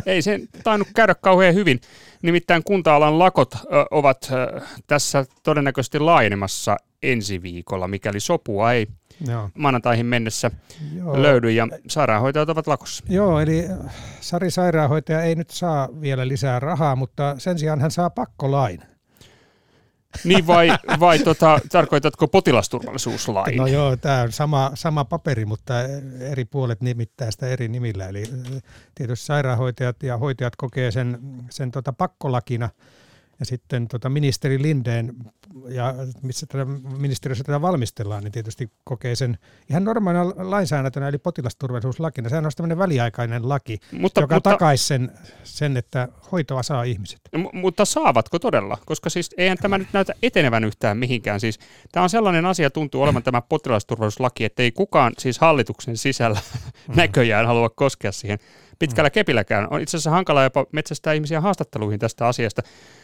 ei 0.06 0.22
se 0.22 0.39
tainnut 0.63 0.88
käydä 0.96 1.15
kauhean 1.15 1.56
hyvin. 1.56 1.82
Nimittäin 2.22 2.63
kunta-alan 2.63 3.20
lakot 3.20 3.56
ö, 3.56 3.60
ovat 3.91 4.32
ö, 4.32 4.62
tässä 4.88 5.26
todennäköisesti 5.44 6.00
laajenemassa 6.00 6.78
ensi 7.04 7.41
viikolla, 7.41 7.88
mikäli 7.88 8.20
sopua 8.20 8.74
ei 8.74 8.88
Joo. 9.28 9.50
maanantaihin 9.58 10.06
mennessä 10.06 10.52
Joo. 10.96 11.22
löydy 11.22 11.52
ja 11.52 11.67
sairaanhoitajat 11.88 12.50
ovat 12.50 12.67
lakossa. 12.67 13.04
Joo, 13.10 13.39
eli 13.39 13.65
Sari 14.22 14.52
sairaanhoitaja 14.52 15.22
ei 15.22 15.36
nyt 15.36 15.50
saa 15.50 15.89
vielä 16.02 16.28
lisää 16.28 16.60
rahaa, 16.60 16.96
mutta 16.96 17.36
sen 17.38 17.60
sijaan 17.60 17.82
hän 17.82 17.91
saa 17.91 18.10
pakkolain. 18.10 18.90
Niin 20.24 20.47
vai, 20.47 20.69
vai 21.00 21.19
tota, 21.19 21.60
tarkoitatko 21.71 22.28
potilasturvallisuuslain? 22.28 23.58
No 23.58 23.67
joo, 23.67 23.95
tämä 23.95 24.21
on 24.21 24.32
sama, 24.32 24.71
sama 24.74 25.06
paperi, 25.06 25.45
mutta 25.45 25.74
eri 26.19 26.45
puolet 26.45 26.82
nimittää 26.82 27.32
sitä 27.32 27.47
eri 27.47 27.67
nimillä. 27.67 28.08
Eli 28.08 28.24
tietysti 28.95 29.26
sairaanhoitajat 29.26 30.04
ja 30.04 30.17
hoitajat 30.17 30.56
kokee 30.56 30.91
sen, 30.91 31.19
sen 31.50 31.71
tota 31.71 31.93
pakkolakina– 31.93 32.69
ja 33.41 33.45
sitten 33.45 33.88
tota 33.88 34.10
ministeri 34.10 34.62
Lindeen, 34.62 35.13
ja 35.69 35.95
missä 36.21 36.45
tätä 36.45 36.65
ministeriössä 36.97 37.43
tätä 37.43 37.62
valmistellaan, 37.62 38.23
niin 38.23 38.32
tietysti 38.32 38.71
kokee 38.84 39.15
sen 39.15 39.38
ihan 39.69 39.84
normaalina 39.84 40.34
lainsäädäntönä, 40.49 41.08
eli 41.08 41.17
potilasturvallisuuslakina. 41.17 42.30
Sehän 42.30 42.45
on 42.45 42.51
tämmöinen 42.56 42.77
väliaikainen 42.77 43.49
laki, 43.49 43.80
mutta, 43.91 44.21
joka 44.21 44.36
mutta, 44.36 44.49
takaisi 44.49 44.86
sen, 44.86 45.12
sen, 45.43 45.77
että 45.77 46.08
hoitoa 46.32 46.63
saa 46.63 46.84
ihmiset. 46.84 47.19
M- 47.38 47.58
mutta 47.58 47.86
saavatko 47.86 48.39
todella? 48.39 48.77
Koska 48.86 49.10
siis 49.10 49.30
eihän 49.38 49.58
tämä 49.58 49.77
nyt 49.77 49.93
näytä 49.93 50.13
etenevän 50.23 50.63
yhtään 50.63 50.97
mihinkään. 50.97 51.39
Siis 51.39 51.60
tämä 51.91 52.04
on 52.04 52.10
sellainen 52.10 52.45
asia, 52.45 52.69
tuntuu 52.69 53.01
olevan 53.01 53.23
tämä 53.23 53.41
potilasturvallisuuslaki, 53.41 54.45
että 54.45 54.63
ei 54.63 54.71
kukaan 54.71 55.13
siis 55.17 55.39
hallituksen 55.39 55.97
sisällä 55.97 56.39
näköjään 56.95 57.47
halua 57.47 57.69
koskea 57.69 58.12
siihen 58.12 58.39
pitkällä 58.82 59.08
mm. 59.08 59.13
kepilläkään. 59.13 59.67
On 59.72 59.82
itse 59.82 59.98
asiassa 59.98 60.12
hankala 60.12 60.44
jopa 60.44 60.65
metsästää 60.72 61.13
ihmisiä 61.13 61.41
haastatteluihin 61.41 62.00
tästä 62.00 62.28
asiasta. 62.28 62.62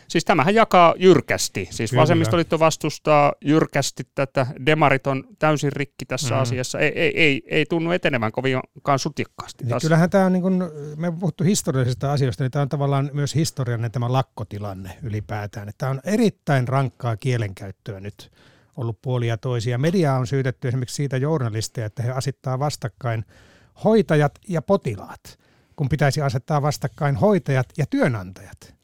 Siis 0.08 0.26
tämähän 0.26 0.56
jakaa 0.56 0.94
jyrkästi. 0.98 1.68
Siis 1.72 1.90
Kyllä. 1.90 2.02
vasemmistoliitto 2.02 2.60
vastustaa 2.60 3.34
jyrkästi 3.42 4.04
tätä. 4.16 4.48
Demarit 4.66 5.08
on 5.08 5.24
täysin 5.40 5.74
rikki 5.74 6.06
tässä 6.06 6.36
mm. 6.36 6.42
asiassa. 6.42 6.80
Ei, 6.80 7.00
ei, 7.00 7.22
ei, 7.22 7.44
ei 7.48 7.66
tunnu 7.66 7.92
etenevän 7.92 8.32
kovinkaan 8.32 9.00
sutikkaasti. 9.00 9.66
Niin 9.66 9.82
kyllähän 9.82 10.10
tämä 10.10 10.26
on, 10.26 10.34
niin 10.34 10.42
kun, 10.42 10.72
me 10.96 11.12
puhuttu 11.20 11.44
historiallisista 11.44 12.12
asioista, 12.12 12.44
niin 12.44 12.52
tämä 12.52 12.62
on 12.62 12.70
tavallaan 12.70 13.10
myös 13.14 13.36
historiallinen 13.36 13.92
tämä 13.92 14.14
lakkotilanne 14.14 14.90
ylipäätään. 15.04 15.72
Tämä 15.78 15.90
on 15.90 16.02
erittäin 16.04 16.68
rankkaa 16.68 17.18
kielenkäyttöä 17.18 18.00
nyt 18.00 18.32
ollut 18.78 19.02
puolia 19.02 19.38
toisia. 19.38 19.78
Media 19.78 20.14
on 20.14 20.28
syytetty 20.28 20.68
esimerkiksi 20.68 20.96
siitä 20.96 21.18
journalisteja, 21.18 21.88
että 21.88 22.04
he 22.04 22.12
asittaa 22.12 22.60
vastakkain 22.60 23.26
hoitajat 23.84 24.40
ja 24.48 24.62
potilaat, 24.62 25.40
kun 25.78 25.90
pitäisi 25.90 26.22
asettaa 26.22 26.62
vastakkain 26.62 27.16
hoitajat 27.16 27.68
ja 27.78 27.86
työnantajat 27.90 28.78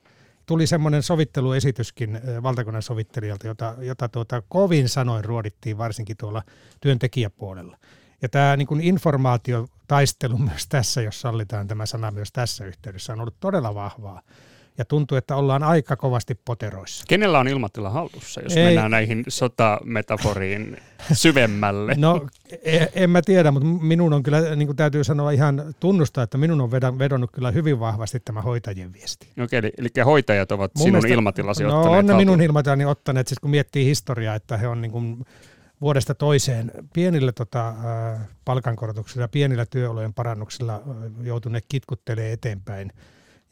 tuli 0.46 0.68
semmoinen 0.68 1.04
sovitteluesityskin 1.04 2.22
valtakunnan 2.44 2.82
sovittelijalta, 2.82 3.48
jota, 3.48 3.76
jota 3.80 4.10
tuota, 4.10 4.44
kovin 4.50 4.90
sanoin 4.90 5.26
ruodittiin 5.26 5.78
varsinkin 5.78 6.18
tuolla 6.18 6.44
työntekijäpuolella. 6.82 7.78
Ja 8.22 8.30
tämä 8.30 8.58
niin 8.58 8.68
kuin 8.68 8.82
informaatiotaistelu 8.82 10.38
myös 10.50 10.68
tässä, 10.68 11.02
jos 11.02 11.22
sallitaan 11.22 11.68
tämä 11.68 11.86
sana 11.86 12.12
myös 12.12 12.32
tässä 12.32 12.66
yhteydessä, 12.66 13.14
on 13.14 13.20
ollut 13.20 13.40
todella 13.40 13.76
vahvaa 13.76 14.22
ja 14.78 14.86
tuntuu, 14.86 15.18
että 15.18 15.36
ollaan 15.36 15.64
aika 15.64 15.96
kovasti 15.96 16.40
poteroissa. 16.46 17.06
Kenellä 17.08 17.40
on 17.40 17.48
ilmatila 17.48 17.90
hallussa, 17.90 18.42
jos 18.42 18.58
Ei. 18.58 18.66
mennään 18.66 18.92
näihin 18.92 19.24
sotametaforiin 19.28 20.78
syvemmälle? 21.14 21.94
No 21.98 22.28
e, 22.64 22.86
en 22.96 23.10
mä 23.10 23.22
tiedä, 23.22 23.52
mutta 23.52 23.68
minun 23.68 24.14
on 24.14 24.24
kyllä, 24.24 24.56
niin 24.56 24.68
kuin 24.68 24.76
täytyy 24.76 25.04
sanoa 25.04 25.32
ihan 25.32 25.76
tunnustaa, 25.80 26.24
että 26.24 26.38
minun 26.38 26.62
on 26.62 26.72
vedonnut 26.72 27.32
kyllä 27.32 27.52
hyvin 27.52 27.80
vahvasti 27.80 28.20
tämä 28.20 28.42
hoitajien 28.42 28.94
viesti. 28.94 29.28
Okei, 29.44 29.60
eli, 29.60 29.72
eli 29.78 29.90
hoitajat 30.06 30.52
ovat 30.52 30.72
Mun 30.76 30.84
sinun 30.84 30.92
mielestä, 30.92 31.14
ilmatilasi 31.14 31.64
no, 31.64 31.80
ottaneet 31.80 32.00
on 32.00 32.06
ne 32.06 32.14
minun 32.14 32.42
ilmatilani 32.42 32.86
ottaneet, 32.86 33.28
siis 33.28 33.40
kun 33.40 33.52
miettii 33.52 33.86
historiaa, 33.86 34.36
että 34.36 34.58
he 34.58 34.68
on 34.68 34.82
niin 34.82 34.92
kuin 34.92 35.26
vuodesta 35.82 36.16
toiseen 36.16 36.72
pienillä 36.94 37.32
tota, 37.32 37.74
palkankorotuksilla 38.46 39.24
ja 39.24 39.28
pienillä 39.28 39.66
työolojen 39.66 40.14
parannuksilla 40.14 40.82
joutuneet 41.24 41.66
kitkuttelemaan 41.70 42.34
eteenpäin– 42.34 42.92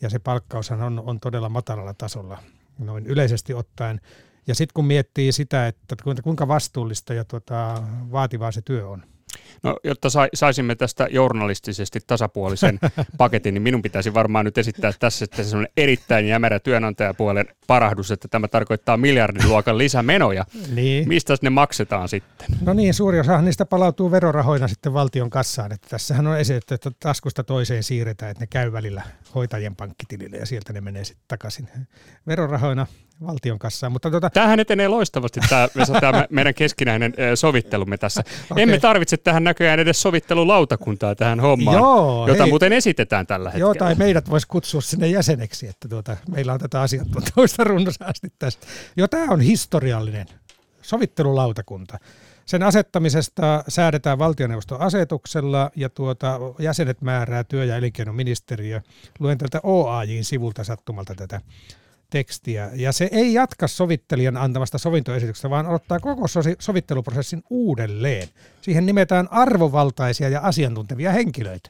ja 0.01 0.09
se 0.09 0.19
palkkaushan 0.19 0.81
on, 0.81 0.99
on 0.99 1.19
todella 1.19 1.49
matalalla 1.49 1.93
tasolla 1.93 2.37
noin 2.79 3.05
yleisesti 3.05 3.53
ottaen. 3.53 4.01
Ja 4.47 4.55
sitten 4.55 4.73
kun 4.73 4.85
miettii 4.85 5.31
sitä, 5.31 5.67
että 5.67 5.95
kuinka 6.23 6.47
vastuullista 6.47 7.13
ja 7.13 7.25
tuota, 7.25 7.83
vaativaa 8.11 8.51
se 8.51 8.61
työ 8.61 8.87
on, 8.87 9.03
No, 9.63 9.77
jotta 9.83 10.07
saisimme 10.33 10.75
tästä 10.75 11.07
journalistisesti 11.11 11.99
tasapuolisen 12.07 12.79
paketin, 13.17 13.53
niin 13.53 13.61
minun 13.61 13.81
pitäisi 13.81 14.13
varmaan 14.13 14.45
nyt 14.45 14.57
esittää 14.57 14.91
tässä 14.99 15.25
että 15.25 15.43
se 15.43 15.57
on 15.57 15.67
erittäin 15.77 16.27
jämerä 16.27 16.59
työnantajapuolen 16.59 17.45
parahdus, 17.67 18.11
että 18.11 18.27
tämä 18.27 18.47
tarkoittaa 18.47 18.97
miljardiluokan 18.97 19.77
lisämenoja. 19.77 20.45
niin. 20.75 21.07
Mistä 21.07 21.33
ne 21.41 21.49
maksetaan 21.49 22.09
sitten? 22.09 22.47
No 22.61 22.73
niin, 22.73 22.93
suuri 22.93 23.19
osa 23.19 23.41
niistä 23.41 23.65
palautuu 23.65 24.11
verorahoina 24.11 24.67
sitten 24.67 24.93
valtion 24.93 25.29
kassaan. 25.29 25.71
Että 25.71 25.87
tässähän 25.89 26.27
on 26.27 26.39
esitetty, 26.39 26.73
että 26.73 26.91
taskusta 26.99 27.43
toiseen 27.43 27.83
siirretään, 27.83 28.31
että 28.31 28.43
ne 28.43 28.47
käy 28.47 28.71
välillä 28.71 29.01
hoitajien 29.35 29.75
pankkitilille 29.75 30.37
ja 30.37 30.45
sieltä 30.45 30.73
ne 30.73 30.81
menee 30.81 31.03
sitten 31.03 31.25
takaisin 31.27 31.69
verorahoina 32.27 32.87
valtion 33.27 33.59
kassaan. 33.59 33.91
Mutta 33.91 34.11
tuota... 34.11 34.29
Tämähän 34.29 34.59
etenee 34.59 34.87
loistavasti 34.87 35.39
tämä, 35.49 35.67
tämä 35.99 36.25
meidän 36.29 36.53
keskinäinen 36.53 37.13
sovittelumme 37.35 37.97
tässä. 37.97 38.23
okay. 38.51 38.63
Emme 38.63 38.79
tarvitse 38.79 39.17
tähän 39.17 39.43
näköjään 39.43 39.79
edes 39.79 40.01
sovittelulautakuntaa 40.01 41.15
tähän 41.15 41.39
hommaan, 41.39 41.77
Joo, 41.77 42.27
jota 42.27 42.43
hei. 42.43 42.51
muuten 42.51 42.73
esitetään 42.73 43.27
tällä 43.27 43.49
hetkellä. 43.49 43.63
Joo, 43.63 43.73
tai 43.73 43.95
meidät 43.95 44.29
voisi 44.29 44.47
kutsua 44.47 44.81
sinne 44.81 45.07
jäseneksi, 45.07 45.67
että 45.67 45.87
tuota, 45.87 46.17
meillä 46.29 46.53
on 46.53 46.59
tätä 46.59 46.81
asiantuntemusta 46.81 47.63
runsaasti 47.71 48.27
tästä. 48.39 48.67
Joo, 48.95 49.07
tämä 49.07 49.25
on 49.29 49.41
historiallinen 49.41 50.27
sovittelulautakunta. 50.81 51.97
Sen 52.45 52.63
asettamisesta 52.63 53.63
säädetään 53.67 54.19
valtioneuvoston 54.19 54.81
asetuksella 54.81 55.71
ja 55.75 55.89
tuota, 55.89 56.39
jäsenet 56.59 57.01
määrää 57.01 57.43
työ- 57.43 57.65
ja 57.65 57.77
elinkeinoministeriö. 57.77 58.81
Luen 59.19 59.37
tältä 59.37 59.59
OAJin 59.63 60.25
sivulta 60.25 60.63
sattumalta 60.63 61.15
tätä 61.15 61.41
tekstiä. 62.11 62.69
Ja 62.73 62.91
se 62.91 63.09
ei 63.11 63.33
jatka 63.33 63.67
sovittelijan 63.67 64.37
antamasta 64.37 64.77
sovintoesityksestä, 64.77 65.49
vaan 65.49 65.67
ottaa 65.67 65.99
koko 65.99 66.25
sovitteluprosessin 66.59 67.43
uudelleen. 67.49 68.27
Siihen 68.61 68.85
nimetään 68.85 69.27
arvovaltaisia 69.31 70.29
ja 70.29 70.41
asiantuntevia 70.41 71.11
henkilöitä. 71.11 71.69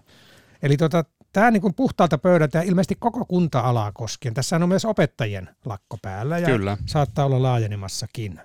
Eli 0.63 0.77
tota, 0.77 1.05
tämä 1.33 1.51
niin 1.51 1.61
kuin 1.61 1.73
puhtaalta 1.73 2.17
pöydältä 2.17 2.57
ja 2.57 2.61
ilmeisesti 2.61 2.97
koko 2.99 3.25
kunta-alaa 3.25 3.91
koskien. 3.91 4.33
Tässä 4.33 4.55
on 4.55 4.69
myös 4.69 4.85
opettajien 4.85 5.49
lakko 5.65 5.97
päällä 6.01 6.37
ja 6.37 6.45
Kyllä. 6.45 6.77
saattaa 6.85 7.25
olla 7.25 7.41
laajenemassakin. 7.41 8.39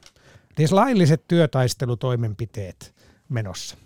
Siis 0.56 0.72
lailliset 0.72 1.24
työtaistelutoimenpiteet 1.28 2.94
menossa. 3.28 3.76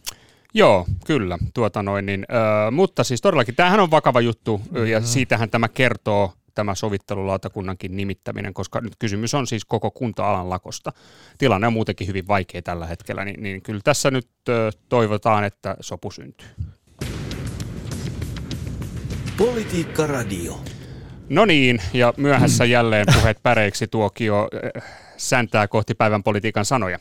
Joo, 0.55 0.87
kyllä. 1.07 1.39
Tuota 1.55 1.83
noin, 1.83 2.07
niin, 2.07 2.27
ö, 2.31 2.71
mutta 2.71 3.05
siis 3.05 3.21
todellakin 3.21 3.55
tämähän 3.55 3.81
on 3.81 3.91
vakava 3.91 4.21
juttu 4.21 4.59
mm-hmm. 4.59 4.87
ja 4.87 5.01
siitähän 5.01 5.51
tämä 5.51 5.69
kertoo 5.69 6.33
tämä 6.55 6.75
sovittelulautakunnankin 6.75 7.97
nimittäminen, 7.97 8.55
koska 8.55 8.81
nyt 8.81 8.93
kysymys 8.99 9.35
on 9.35 9.47
siis 9.47 9.65
koko 9.65 9.91
kunta-alan 9.91 10.51
lakosta. 10.51 10.93
Tilanne 11.39 11.67
on 11.67 11.73
muutenkin 11.73 12.07
hyvin 12.07 12.29
vaikea 12.29 12.63
tällä 12.63 12.87
hetkellä, 12.87 13.25
niin, 13.25 13.43
niin 13.43 13.63
kyllä 13.63 13.81
tässä 13.85 14.11
nyt 14.11 14.29
toivotaan, 14.89 15.45
että 15.45 15.77
sopu 15.81 16.11
syntyy. 16.11 16.49
Politiikka 19.37 20.07
Radio. 20.07 20.61
No 21.29 21.45
niin, 21.45 21.83
ja 21.93 22.15
myöhässä 22.17 22.65
jälleen 22.65 23.07
puheet 23.15 23.39
päreiksi 23.43 23.87
tuokio 23.87 24.49
säntää 25.21 25.69
kohti 25.69 25.95
päivän 25.95 26.23
politiikan 26.23 26.65
sanoja. 26.65 26.99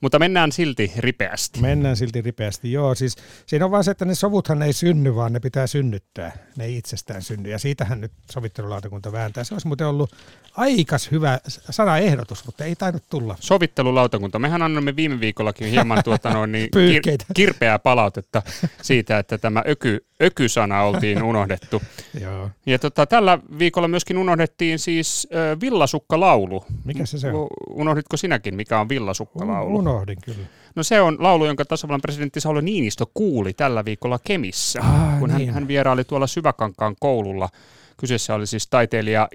Mutta 0.00 0.18
mennään 0.18 0.52
silti 0.52 0.92
ripeästi. 0.98 1.60
Mennään 1.60 1.96
silti 1.96 2.22
ripeästi, 2.22 2.72
joo. 2.72 2.94
Siis 2.94 3.16
siinä 3.46 3.64
on 3.64 3.70
vaan 3.70 3.84
se, 3.84 3.90
että 3.90 4.04
ne 4.04 4.14
sovuthan 4.14 4.62
ei 4.62 4.72
synny, 4.72 5.14
vaan 5.14 5.32
ne 5.32 5.40
pitää 5.40 5.66
synnyttää. 5.66 6.32
Ne 6.56 6.64
ei 6.64 6.76
itsestään 6.76 7.22
synny. 7.22 7.50
Ja 7.50 7.58
siitähän 7.58 8.00
nyt 8.00 8.12
sovittelulautakunta 8.32 9.12
vääntää. 9.12 9.44
Se 9.44 9.54
olisi 9.54 9.66
muuten 9.66 9.86
ollut 9.86 10.16
aikas 10.56 11.10
hyvä 11.10 11.38
sanaehdotus, 11.70 12.46
mutta 12.46 12.64
ei 12.64 12.76
tainnut 12.76 13.02
tulla. 13.10 13.36
Sovittelulautakunta. 13.40 14.38
Mehän 14.38 14.62
annamme 14.62 14.96
viime 14.96 15.20
viikollakin 15.20 15.70
hieman 15.70 16.04
tuota 16.04 16.30
noin, 16.30 16.52
niin 16.52 16.68
kir- 17.06 17.26
kirpeää 17.34 17.78
palautetta 17.78 18.42
siitä, 18.82 19.18
että 19.18 19.38
tämä 19.38 19.62
öky, 19.68 20.06
öky-sana 20.22 20.82
oltiin 20.82 21.22
unohdettu. 21.22 21.82
Joo. 22.22 22.50
Ja 22.66 22.78
tota, 22.78 23.06
tällä 23.06 23.38
viikolla 23.58 23.88
myöskin 23.88 24.18
unohdettiin 24.18 24.78
siis 24.78 25.28
äh, 25.34 25.60
villasukkalaulu. 25.60 26.64
Mikä 26.84 27.06
se 27.06 27.18
se 27.18 27.32
on? 27.32 27.48
Unohditko 27.70 28.16
sinäkin, 28.16 28.54
mikä 28.56 28.80
on 28.80 28.88
villasukkalaulu? 28.88 29.78
Unohdin 29.78 30.18
kyllä. 30.24 30.46
No 30.76 30.82
se 30.82 31.00
on 31.00 31.16
laulu, 31.20 31.46
jonka 31.46 31.64
tasavallan 31.64 32.00
presidentti 32.00 32.40
Sauli 32.40 32.62
Niinistö 32.62 33.04
kuuli 33.14 33.52
tällä 33.52 33.84
viikolla 33.84 34.18
Kemissä, 34.24 34.80
Ah, 34.82 35.18
kun 35.18 35.30
hän, 35.30 35.38
niin. 35.38 35.50
hän 35.54 35.68
vieraili 35.68 36.04
tuolla 36.04 36.26
Syväkankaan 36.26 36.96
koululla. 37.00 37.48
Kyseessä 37.96 38.34
oli 38.34 38.46
siis 38.46 38.66
taiteilija 38.66 39.28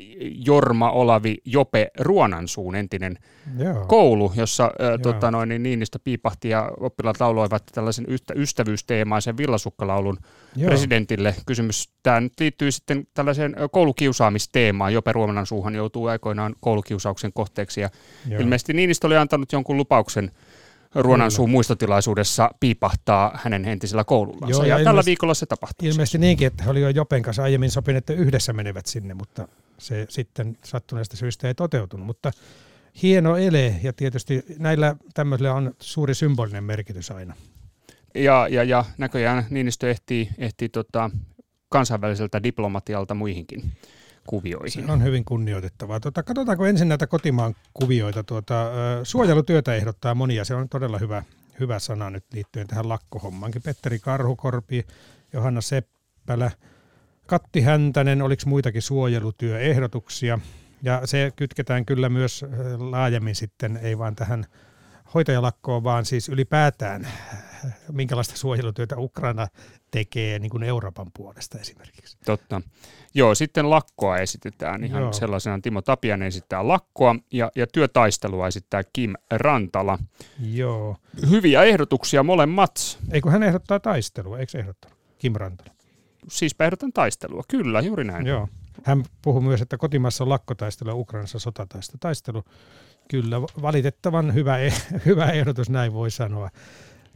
Jorma 0.46 0.92
Olavi 0.92 1.38
Jope 1.46 1.88
Ruonansuun 2.00 2.76
entinen 2.76 3.18
Joo. 3.58 3.86
koulu, 3.88 4.32
jossa 4.36 4.72
tota 5.02 5.32
noin, 5.32 5.50
niin 5.50 5.64
Niinistö 5.64 6.00
piipahti 6.04 6.50
ja 6.50 6.72
oppilaat 6.80 7.20
lauloivat 7.20 7.64
tällaisen 7.74 8.06
ystä, 8.10 8.34
ystävyysteemaisen 8.38 9.38
villasukkalaulun 9.38 10.18
Joo. 10.56 10.68
presidentille. 10.68 11.36
Kysymys, 11.46 11.90
tämä 12.04 12.22
nyt 12.22 12.34
liittyy 12.40 12.72
sitten 12.72 13.08
tällaiseen 13.14 13.56
koulukiusaamisteemaan. 13.72 14.94
Jope 14.94 15.12
Ruonansuuhan 15.12 15.76
joutuu 15.76 16.06
aikoinaan 16.06 16.56
koulukiusauksen 16.60 17.34
kohteeksi 17.34 17.82
ja 17.82 17.90
Joo. 18.30 18.42
Ilmeisesti 18.42 18.74
Niinistö 18.74 19.08
oli 19.08 19.18
antanut 19.18 19.52
jonkun 19.52 19.78
lupauksen 19.78 20.32
Ruonansuun 20.96 21.50
muistotilaisuudessa 21.50 22.50
piipahtaa 22.60 23.40
hänen 23.44 23.66
entisellä 23.66 24.04
koulullansa. 24.04 24.50
Joo, 24.50 24.64
ja, 24.64 24.78
ja 24.78 24.84
tällä 24.84 25.02
viikolla 25.06 25.34
se 25.34 25.46
tapahtui. 25.46 25.88
Ilmeisesti 25.88 26.18
niinkin, 26.18 26.48
että 26.48 26.64
he 26.64 26.70
oli 26.70 26.82
jo 26.82 26.90
Jopen 26.90 27.22
kanssa 27.22 27.44
aiemmin 27.44 27.72
sopineet, 27.72 28.10
että 28.10 28.24
yhdessä 28.24 28.54
menevät 28.54 28.86
sinne, 28.86 29.14
mutta 29.14 29.48
se 29.78 30.06
sitten 30.10 30.58
sattuneesta 30.64 31.18
syystä 31.18 31.48
ei 31.48 31.54
toteutunut. 31.54 32.06
Mutta 32.06 32.32
hieno 33.02 33.38
ele 33.38 33.76
ja 33.84 33.94
tietysti 33.94 34.44
näillä 34.60 34.96
tämmöisillä 35.14 35.54
on 35.54 35.74
suuri 35.80 36.16
symbolinen 36.16 36.64
merkitys 36.64 37.12
aina. 37.12 37.36
Ja, 38.16 38.48
ja, 38.48 38.64
ja 38.64 38.86
näköjään 38.98 39.46
Niinistö 39.50 39.90
ehtii, 39.90 40.30
ehtii 40.38 40.70
tota, 40.70 41.10
kansainväliseltä 41.70 42.44
diplomatialta 42.44 43.14
muihinkin 43.14 43.72
kuvioihin. 44.28 44.86
Se 44.86 44.92
on 44.92 45.04
hyvin 45.04 45.26
kunnioitettavaa. 45.26 46.00
Tuota, 46.00 46.24
katsotaanko 46.24 46.66
ensin 46.66 46.88
näitä 46.88 47.08
kotimaan 47.08 47.56
kuvioita. 47.74 48.24
Tuota, 48.24 48.72
suojelutyötä 49.04 49.76
ehdottaa 49.76 50.16
monia. 50.16 50.46
Se 50.46 50.56
on 50.56 50.70
todella 50.70 50.98
hyvä, 50.98 51.24
hyvä 51.60 51.80
sana 51.80 52.10
nyt 52.10 52.26
liittyen 52.34 52.68
tähän 52.68 52.90
lakkohommaankin. 52.90 53.62
Petteri 53.62 54.00
Karhukorpi, 54.00 54.86
Johanna 55.34 55.62
Seppälä, 55.62 56.52
Katti 57.28 57.62
Häntänen, 57.62 58.22
oliko 58.22 58.44
muitakin 58.46 58.82
suojelutyöehdotuksia. 58.82 60.40
Ja 60.84 61.02
se 61.06 61.32
kytketään 61.36 61.86
kyllä 61.86 62.10
myös 62.10 62.46
laajemmin 62.78 63.36
sitten, 63.36 63.80
ei 63.84 63.98
vaan 63.98 64.16
tähän 64.16 64.46
hoitajalakkoon, 65.14 65.84
vaan 65.84 66.06
siis 66.06 66.30
ylipäätään, 66.30 67.08
minkälaista 67.92 68.38
suojelutyötä 68.38 68.96
Ukraina 68.98 69.48
tekee 69.92 70.40
niin 70.40 70.50
kuin 70.50 70.64
Euroopan 70.64 71.08
puolesta 71.14 71.60
esimerkiksi. 71.60 72.18
Totta. 72.26 72.62
Joo, 73.14 73.36
sitten 73.36 73.70
lakkoa 73.70 74.18
esitetään 74.18 74.84
ihan 74.84 75.02
Joo. 75.02 75.14
Sellaisena. 75.14 75.60
Timo 75.62 75.82
Tapianen 75.82 76.28
esittää 76.28 76.68
lakkoa 76.68 77.16
ja, 77.32 77.52
ja 77.56 77.68
työtaistelua 77.68 78.48
esittää 78.48 78.82
Kim 78.94 79.14
Rantala. 79.32 80.00
Joo. 80.40 80.98
Hyviä 81.30 81.64
ehdotuksia 81.64 82.24
molemmat. 82.24 83.00
Eikö 83.12 83.30
hän 83.30 83.44
ehdottaa 83.44 83.80
taistelua, 83.80 84.40
eikö 84.40 84.60
ehdottanut? 84.60 84.98
Kim 85.18 85.34
Rantala. 85.36 85.72
Siis 86.28 86.56
ehdotan 86.60 86.94
taistelua. 86.94 87.44
Kyllä, 87.48 87.82
juuri 87.82 88.04
näin. 88.04 88.28
Joo. 88.28 88.48
Hän 88.84 89.04
puhui 89.22 89.42
myös, 89.42 89.62
että 89.62 89.78
kotimaassa 89.78 90.24
on 90.24 90.30
lakkotaistelu 90.30 90.90
ja 90.90 90.96
Ukrainassa 90.96 91.40
sotataistelu. 91.40 91.98
Taistelu. 92.00 92.44
Kyllä, 93.08 93.42
valitettavan 93.42 94.34
hyvä, 94.34 94.58
e- 94.58 94.74
hyvä 95.06 95.26
ehdotus, 95.32 95.70
näin 95.70 95.94
voi 95.94 96.12
sanoa. 96.12 96.50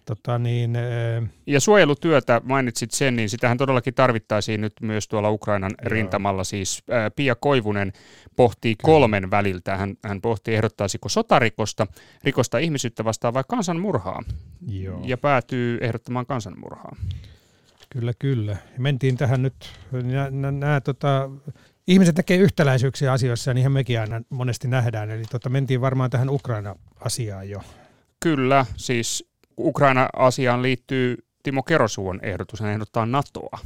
Tota 0.05 0.39
niin, 0.39 0.75
ö, 0.75 1.21
Ja 1.47 1.59
suojelutyötä, 1.59 2.41
mainitsit 2.43 2.91
sen, 2.91 3.15
niin 3.15 3.29
sitähän 3.29 3.57
todellakin 3.57 3.93
tarvittaisiin 3.93 4.61
nyt 4.61 4.73
myös 4.81 5.07
tuolla 5.07 5.29
Ukrainan 5.29 5.71
Joo. 5.81 5.89
rintamalla. 5.89 6.43
Siis 6.43 6.83
ää, 6.89 7.11
Pia 7.11 7.35
Koivunen 7.35 7.93
pohtii 8.35 8.75
kolmen 8.81 9.31
väliltä. 9.31 9.77
Hän, 9.77 9.95
hän 10.03 10.21
pohtii, 10.21 10.55
ehdottaisiko 10.55 11.09
sotarikosta, 11.09 11.87
rikosta 12.23 12.57
ihmisyyttä 12.57 13.03
vastaan 13.03 13.33
vai 13.33 13.43
kansanmurhaa. 13.47 14.23
joo. 14.67 15.01
Ja 15.03 15.17
päätyy 15.17 15.77
ehdottamaan 15.81 16.25
kansanmurhaa. 16.25 16.95
Kyllä, 17.99 18.13
kyllä. 18.19 18.57
Mentiin 18.77 19.17
tähän 19.17 19.41
nyt, 19.41 19.53
nämä 20.51 20.81
tota, 20.81 21.29
ihmiset 21.87 22.15
näkee 22.17 22.37
yhtäläisyyksiä 22.37 23.11
asioissa 23.11 23.49
ja 23.49 23.53
niinhän 23.53 23.71
mekin 23.71 23.99
aina 23.99 24.21
monesti 24.29 24.67
nähdään. 24.67 25.11
Eli 25.11 25.23
tota, 25.31 25.49
mentiin 25.49 25.81
varmaan 25.81 26.09
tähän 26.09 26.29
Ukraina-asiaan 26.29 27.49
jo. 27.49 27.61
Kyllä, 28.19 28.65
siis 28.75 29.29
Ukraina-asiaan 29.57 30.61
liittyy 30.61 31.17
Timo 31.43 31.63
Kerosuon 31.63 32.19
ehdotus. 32.23 32.59
Hän 32.59 32.71
ehdottaa 32.71 33.05
NATOa. 33.05 33.59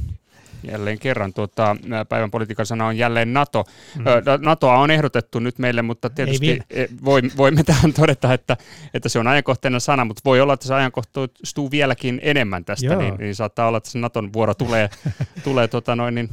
Jälleen 0.62 0.98
kerran 0.98 1.32
tuota, 1.32 1.76
päivän 2.08 2.30
politiikan 2.30 2.66
sana 2.66 2.86
on 2.86 2.98
jälleen 2.98 3.32
NATO. 3.32 3.64
Mm. 3.96 4.04
NATOa 4.44 4.78
on 4.78 4.90
ehdotettu 4.90 5.38
nyt 5.38 5.58
meille, 5.58 5.82
mutta 5.82 6.10
tietysti 6.10 6.58
e, 6.70 6.86
voi- 7.04 7.30
voimme 7.36 7.62
tähän 7.70 7.92
todeta, 7.92 8.34
että, 8.34 8.56
että 8.94 9.08
se 9.08 9.18
on 9.18 9.26
ajankohtainen 9.26 9.80
sana, 9.80 10.04
mutta 10.04 10.22
voi 10.24 10.40
olla, 10.40 10.52
että 10.52 10.66
se 10.66 10.74
ajankohtaistuu 10.74 11.70
vieläkin 11.70 12.20
enemmän 12.22 12.64
tästä, 12.64 12.86
Joo. 12.86 13.00
niin, 13.00 13.14
niin 13.14 13.34
saattaa 13.34 13.68
olla, 13.68 13.78
että 13.78 13.90
se 13.90 13.98
Naton 13.98 14.32
vuoro 14.32 14.54
tulee, 14.54 14.90
tulee 15.44 15.68
tota 15.68 15.96
noin, 15.96 16.14
niin 16.14 16.28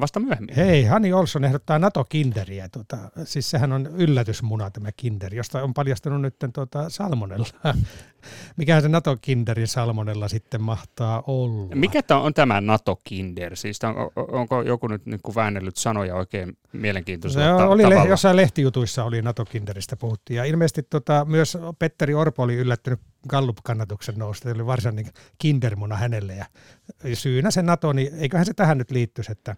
vasta 0.00 0.20
myöhemmin. 0.20 0.54
Hei, 0.56 0.84
Hani 0.84 1.12
Olsson 1.12 1.44
ehdottaa 1.44 1.78
NATO-kinderiä. 1.78 2.68
Tota, 2.68 2.98
siis 3.24 3.50
sehän 3.50 3.72
on 3.72 3.86
yllätysmuna 3.86 4.70
tämä 4.70 4.88
kinder, 4.96 5.34
josta 5.34 5.62
on 5.62 5.74
paljastunut 5.74 6.20
nyt 6.22 6.36
tota, 6.52 6.90
salmonella. 6.90 7.46
Mikähän 8.56 8.82
se 8.82 8.88
NATO-kinderin 8.88 9.68
salmonella 9.68 10.28
sitten 10.28 10.62
mahtaa 10.62 11.22
olla? 11.26 11.74
Mikä 11.74 12.02
tää 12.02 12.18
on 12.18 12.34
tämä 12.34 12.60
NATO-kinder? 12.60 13.56
Siis 13.56 13.78
on, 13.84 13.94
onko 14.32 14.62
joku 14.62 14.86
nyt 14.86 15.06
niin 15.06 15.20
kuin 15.22 15.34
väännellyt 15.34 15.76
sanoja 15.76 16.14
oikein 16.14 16.58
mielenkiintoisella 16.72 17.46
Se 17.46 17.64
ta- 17.64 17.68
oli 17.68 17.82
tavalla? 17.82 18.02
le- 18.04 18.08
jossain 18.10 18.36
lehtijutuissa 18.36 19.04
oli 19.04 19.22
NATO-kinderistä 19.22 19.96
puhuttiin. 19.96 20.36
Ja 20.36 20.44
ilmeisesti 20.44 20.82
tota, 20.82 21.24
myös 21.24 21.58
Petteri 21.78 22.14
Orpo 22.14 22.42
oli 22.42 22.54
yllättynyt 22.54 23.00
Gallup-kannatuksen 23.26 24.14
nousta. 24.18 24.48
Se 24.48 24.54
oli 24.54 24.66
varsinainen 24.66 25.12
kindermuna 25.38 25.96
hänelle. 25.96 26.34
Ja 26.34 26.46
syynä 27.14 27.50
se 27.50 27.62
NATO, 27.62 27.92
niin 27.92 28.14
eiköhän 28.14 28.46
se 28.46 28.54
tähän 28.54 28.78
nyt 28.78 28.90
liittyisi, 28.90 29.32
että, 29.32 29.56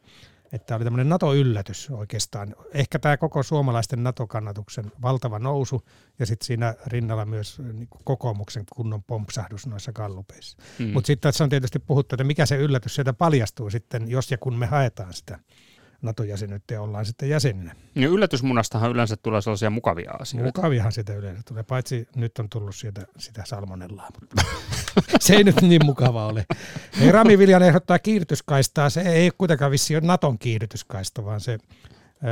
että 0.53 0.77
oli 0.77 0.85
tämmöinen 0.85 1.09
NATO-yllätys 1.09 1.91
oikeastaan. 1.91 2.57
Ehkä 2.75 2.99
tämä 2.99 3.17
koko 3.17 3.43
suomalaisten 3.43 4.03
NATO-kannatuksen 4.03 4.93
valtava 5.03 5.39
nousu 5.39 5.83
ja 6.19 6.27
sitten 6.27 6.47
siinä 6.47 6.75
rinnalla 6.87 7.25
myös 7.25 7.59
niin 7.59 7.89
kokoomuksen 8.05 8.65
kunnon 8.73 9.03
pompsahdus 9.03 9.67
noissa 9.67 9.93
gallupeissa. 9.93 10.57
Mm. 10.79 10.89
Mutta 10.89 11.07
sitten 11.07 11.29
tässä 11.29 11.45
on 11.45 11.51
tietysti 11.51 11.79
puhuttu, 11.79 12.15
että 12.15 12.25
mikä 12.25 12.47
se 12.47 12.57
yllätys 12.57 12.95
sieltä 12.95 13.13
paljastuu 13.13 13.71
sitten, 13.71 14.11
jos 14.11 14.31
ja 14.31 14.39
kun 14.39 14.59
me 14.59 14.67
haetaan 14.67 15.15
sitä 15.15 15.39
NATO-jäsenyyttä 16.03 16.75
ja 16.75 16.83
ollaan 16.83 17.07
sitten 17.07 17.29
jäseninä. 17.29 17.75
Niin 17.95 18.09
yllätysmunastahan 18.09 18.91
yleensä 18.91 19.17
tulee 19.17 19.41
sellaisia 19.41 19.71
mukavia 19.71 20.13
asioita. 20.13 20.47
Mukaviahan 20.47 20.93
sitä 20.93 21.15
yleensä 21.15 21.43
tulee, 21.49 21.63
paitsi 21.63 22.09
nyt 22.17 22.39
on 22.39 22.49
tullut 22.49 22.77
sieltä 22.77 23.07
sitä 23.19 23.43
salmonellaa, 23.47 24.09
mutta 24.21 24.45
se 25.21 25.35
ei 25.35 25.45
nyt 25.45 25.63
niin 25.63 25.87
mukava 25.87 26.27
ole. 26.27 26.47
Hei, 27.01 27.13
Rami 27.13 27.39
Viljan 27.39 27.63
ehdottaa 27.63 27.99
kiihdytyskaistaa, 27.99 28.91
se 28.91 29.01
ei 29.01 29.31
kuitenkaan 29.39 29.71
vissi 29.71 29.97
ole 29.97 30.07
Naton 30.07 30.39
kiihdytyskaista, 30.39 31.25
vaan 31.25 31.41
se 31.41 31.59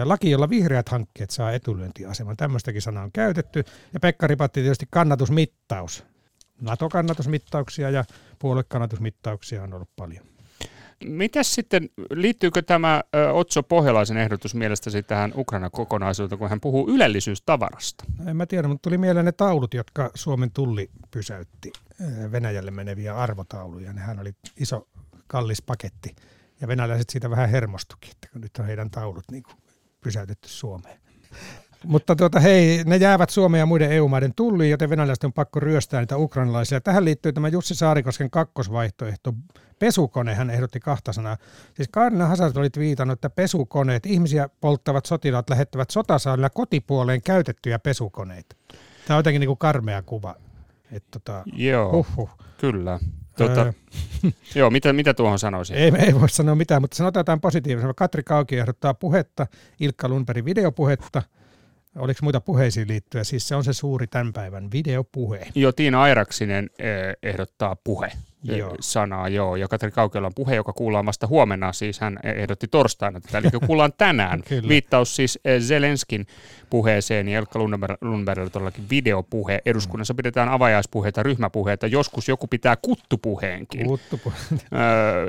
laki, 0.04 0.30
jolla 0.30 0.50
vihreät 0.50 0.88
hankkeet 0.88 1.30
saa 1.30 1.52
etulyöntiaseman. 1.52 2.36
Tämmöistäkin 2.36 2.82
sanaa 2.82 3.04
on 3.04 3.12
käytetty. 3.12 3.64
Ja 3.94 4.00
Pekka 4.00 4.26
Ripatti 4.26 4.60
tietysti 4.60 4.86
kannatusmittaus. 4.90 6.04
NATO-kannatusmittauksia 6.60 7.90
ja 7.90 8.04
puoluekannatusmittauksia 8.38 9.62
on 9.62 9.74
ollut 9.74 9.90
paljon. 9.96 10.35
Mitäs 11.04 11.54
sitten, 11.54 11.88
liittyykö 12.10 12.62
tämä 12.62 13.02
Otso 13.32 13.62
Pohjalaisen 13.62 14.16
ehdotus 14.16 14.54
mielestäsi 14.54 15.02
tähän 15.02 15.32
Ukrainan 15.36 15.70
kokonaisuuteen, 15.70 16.38
kun 16.38 16.48
hän 16.48 16.60
puhuu 16.60 16.90
ylellisyystavarasta? 16.90 18.04
En 18.26 18.36
mä 18.36 18.46
tiedä, 18.46 18.68
mutta 18.68 18.82
tuli 18.82 18.98
mieleen 18.98 19.26
ne 19.26 19.32
taulut, 19.32 19.74
jotka 19.74 20.10
Suomen 20.14 20.50
tulli 20.50 20.90
pysäytti 21.10 21.72
Venäjälle 22.32 22.70
meneviä 22.70 23.16
arvotauluja. 23.16 23.92
Nehän 23.92 24.20
oli 24.20 24.32
iso 24.60 24.88
kallis 25.26 25.62
paketti 25.62 26.16
ja 26.60 26.68
venäläiset 26.68 27.10
siitä 27.10 27.30
vähän 27.30 27.50
hermostukin, 27.50 28.10
että 28.10 28.28
kun 28.32 28.40
nyt 28.40 28.56
on 28.58 28.66
heidän 28.66 28.90
taulut 28.90 29.24
niin 29.30 29.42
kuin 29.42 29.56
pysäytetty 30.00 30.48
Suomeen. 30.48 31.00
Mutta 31.84 32.16
tuota, 32.16 32.40
hei, 32.40 32.82
ne 32.86 32.96
jäävät 32.96 33.30
Suomen 33.30 33.58
ja 33.58 33.66
muiden 33.66 33.92
EU-maiden 33.92 34.34
tulliin, 34.34 34.70
joten 34.70 34.90
venäläiset 34.90 35.24
on 35.24 35.32
pakko 35.32 35.60
ryöstää 35.60 36.00
niitä 36.00 36.16
ukrainalaisia. 36.16 36.80
Tähän 36.80 37.04
liittyy 37.04 37.32
tämä 37.32 37.48
Jussi 37.48 37.74
Saarikosken 37.74 38.30
kakkosvaihtoehto. 38.30 39.34
Pesukone, 39.78 40.34
hän 40.34 40.50
ehdotti 40.50 40.80
kahta 40.80 41.12
sanaa. 41.12 41.36
Siis 41.74 41.88
Kaarina 41.92 42.26
Hazard 42.26 42.56
oli 42.56 42.68
viitannut, 42.78 43.16
että 43.16 43.30
pesukoneet, 43.30 44.06
ihmisiä 44.06 44.48
polttavat 44.60 45.06
sotilaat 45.06 45.50
lähettävät 45.50 45.90
sotasaalilla 45.90 46.50
kotipuoleen 46.50 47.22
käytettyjä 47.22 47.78
pesukoneita. 47.78 48.56
Tämä 49.06 49.16
on 49.16 49.18
jotenkin 49.18 49.40
niin 49.40 49.48
kuin 49.48 49.58
karmea 49.58 50.02
kuva. 50.02 50.34
Et 50.92 51.04
tota, 51.10 51.42
Joo, 51.52 51.92
huhhuh. 51.92 52.30
kyllä. 52.58 52.98
Tuota, 53.36 53.72
joo, 54.54 54.70
mitä, 54.70 54.92
mitä 54.92 55.14
tuohon 55.14 55.38
sanoisin? 55.38 55.76
Ei, 55.76 55.92
ei 55.98 56.20
voi 56.20 56.28
sanoa 56.28 56.54
mitään, 56.54 56.82
mutta 56.82 56.96
sanotaan 56.96 57.20
jotain 57.20 57.40
positiivista. 57.40 57.94
Katri 57.94 58.22
Kauki 58.22 58.58
ehdottaa 58.58 58.94
puhetta, 58.94 59.46
Ilkka 59.80 60.08
Lundbergin 60.08 60.44
videopuhetta– 60.44 61.22
Oliko 61.98 62.18
muita 62.22 62.40
puheisiin 62.40 62.88
liittyen? 62.88 63.24
Siis 63.24 63.48
se 63.48 63.54
on 63.54 63.64
se 63.64 63.72
suuri 63.72 64.06
tämän 64.06 64.32
päivän 64.32 64.70
videopuhe. 64.72 65.48
Joo, 65.54 65.72
Tiina 65.72 66.02
Airaksinen 66.02 66.70
eh, 66.78 67.16
ehdottaa 67.22 67.76
puhe 67.84 68.12
joo. 68.42 68.76
sanaa, 68.80 69.28
joo. 69.28 69.56
Ja 69.56 69.68
Katri 69.68 69.90
Kaukela 69.90 70.26
on 70.26 70.32
puhe, 70.34 70.54
joka 70.54 70.72
kuullaan 70.72 71.06
vasta 71.06 71.26
huomenna, 71.26 71.72
siis 71.72 72.00
hän 72.00 72.18
ehdotti 72.22 72.68
torstaina 72.68 73.20
tätä, 73.20 73.38
eli 73.38 73.48
kuullaan 73.66 73.92
tänään. 73.98 74.42
Viittaus 74.68 75.16
siis 75.16 75.38
eh, 75.44 75.60
Zelenskin 75.60 76.26
puheeseen 76.70 77.28
ja 77.28 77.38
Elkka 77.38 77.58
Lundbergilla 78.00 78.50
todellakin 78.50 78.84
videopuhe. 78.90 79.62
Eduskunnassa 79.66 80.14
mm. 80.14 80.16
pidetään 80.16 80.48
avajaispuheita, 80.48 81.22
ryhmäpuheita, 81.22 81.86
joskus 81.86 82.28
joku 82.28 82.46
pitää 82.46 82.76
kuttupuheenkin. 82.76 83.86
Kuttupuhe. 83.86 84.36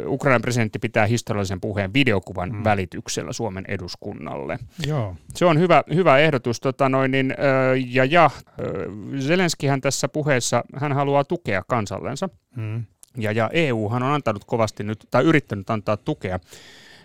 Ukrainan 0.06 0.42
presidentti 0.42 0.80
pitää 0.80 1.06
historiallisen 1.06 1.62
puheen 1.62 1.94
videokuvan 1.94 2.52
mm. 2.52 2.64
välityksellä 2.64 3.34
Suomen 3.34 3.66
eduskunnalle. 3.68 4.60
Joo. 4.88 5.16
Se 5.36 5.46
on 5.46 5.60
hyvä, 5.60 5.84
hyvä 5.94 6.18
ehdotus. 6.18 6.60
Tota 6.60 6.90
noin, 6.90 7.12
niin, 7.12 7.34
ja, 7.88 8.06
ja 8.06 8.30
Zelenskihän 9.20 9.82
tässä 9.82 10.08
puheessa, 10.08 10.64
hän 10.76 10.94
haluaa 10.94 11.24
tukea 11.24 11.64
kansallensa. 11.68 12.30
Mm. 12.56 12.86
Ja, 13.18 13.32
ja 13.32 13.50
EUhan 13.54 14.04
on 14.04 14.12
antanut 14.12 14.46
kovasti 14.46 14.84
nyt, 14.84 15.08
tai 15.12 15.24
yrittänyt 15.24 15.70
antaa 15.70 15.98
tukea, 15.98 16.40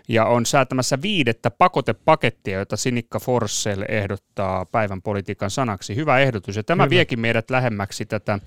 ja 0.07 0.25
on 0.25 0.45
säätämässä 0.45 1.01
viidettä 1.01 1.51
pakotepakettia, 1.51 2.59
jota 2.59 2.77
Sinikka 2.77 3.19
Forssell 3.19 3.83
ehdottaa 3.87 4.65
päivän 4.65 5.01
politiikan 5.01 5.51
sanaksi. 5.51 5.95
Hyvä 5.95 6.19
ehdotus, 6.19 6.55
ja 6.55 6.63
tämä 6.63 6.83
Kyllä. 6.83 6.89
viekin 6.89 7.19
meidät 7.19 7.49
lähemmäksi 7.49 8.05
tätä 8.05 8.39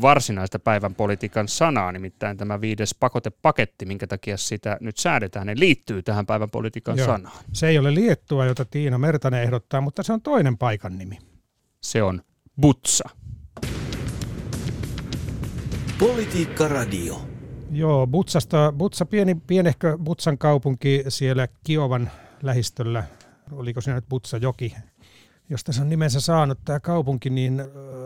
varsinaista 0.00 0.58
päivän 0.58 0.94
politiikan 0.94 1.48
sanaa, 1.48 1.92
nimittäin 1.92 2.36
tämä 2.36 2.60
viides 2.60 2.94
pakotepaketti, 2.94 3.86
minkä 3.86 4.06
takia 4.06 4.36
sitä 4.36 4.76
nyt 4.80 4.96
säädetään, 4.96 5.46
ne 5.46 5.54
liittyy 5.56 6.02
tähän 6.02 6.26
päivän 6.26 6.50
politiikan 6.50 6.98
Joo. 6.98 7.06
sanaan. 7.06 7.38
Se 7.52 7.68
ei 7.68 7.78
ole 7.78 7.94
Liettua, 7.94 8.46
jota 8.46 8.64
Tiina 8.64 8.98
Mertanen 8.98 9.42
ehdottaa, 9.42 9.80
mutta 9.80 10.02
se 10.02 10.12
on 10.12 10.22
toinen 10.22 10.58
paikan 10.58 10.98
nimi. 10.98 11.18
Se 11.80 12.02
on 12.02 12.22
Butsa. 12.60 13.08
Politiikka 16.04 16.68
Radio. 16.68 17.22
Joo, 17.70 18.06
Butsasta, 18.06 18.72
Butsa, 18.76 19.06
pieni, 19.06 19.34
pienehkö 19.34 19.98
Butsan 19.98 20.38
kaupunki 20.38 21.04
siellä 21.08 21.48
Kiovan 21.64 22.10
lähistöllä, 22.42 23.04
oliko 23.52 23.80
se 23.80 23.94
nyt 23.94 24.08
Butsa 24.08 24.36
joki, 24.36 24.76
josta 25.50 25.72
se 25.72 25.80
on 25.82 25.88
nimensä 25.88 26.20
saanut 26.20 26.58
tämä 26.64 26.80
kaupunki, 26.80 27.30
niin 27.30 27.62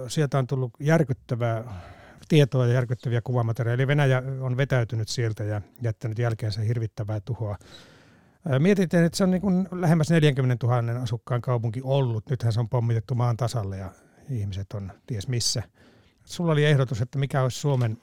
sieltä 0.09 0.39
on 0.39 0.47
tullut 0.47 0.73
järkyttävää 0.81 1.83
tietoa 2.29 2.67
ja 2.67 2.73
järkyttäviä 2.73 3.21
kuvamateriaaleja. 3.21 3.87
Venäjä 3.87 4.23
on 4.41 4.57
vetäytynyt 4.57 5.09
sieltä 5.09 5.45
ja 5.45 5.61
jättänyt 5.83 6.19
jälkeensä 6.19 6.61
hirvittävää 6.61 7.21
tuhoa. 7.21 7.57
Mietitään, 8.59 9.05
että 9.05 9.19
se 9.19 9.25
on 9.25 9.31
niin 9.31 9.43
kuin 9.43 9.69
lähemmäs 9.73 10.11
40 10.11 10.67
000 10.67 11.03
asukkaan 11.03 11.41
kaupunki 11.41 11.81
ollut. 11.85 12.31
Nythän 12.31 12.53
se 12.53 12.61
on 12.61 12.69
pommitettu 12.69 13.15
maan 13.15 13.37
tasalle 13.37 13.77
ja 13.77 13.91
ihmiset 14.31 14.73
on 14.73 14.93
ties 15.07 15.29
missä– 15.29 15.63
Sulla 16.29 16.53
oli 16.53 16.65
ehdotus, 16.65 17.01
että 17.01 17.19
mikä 17.19 17.43
olisi 17.43 17.61
Suomen 17.61 17.99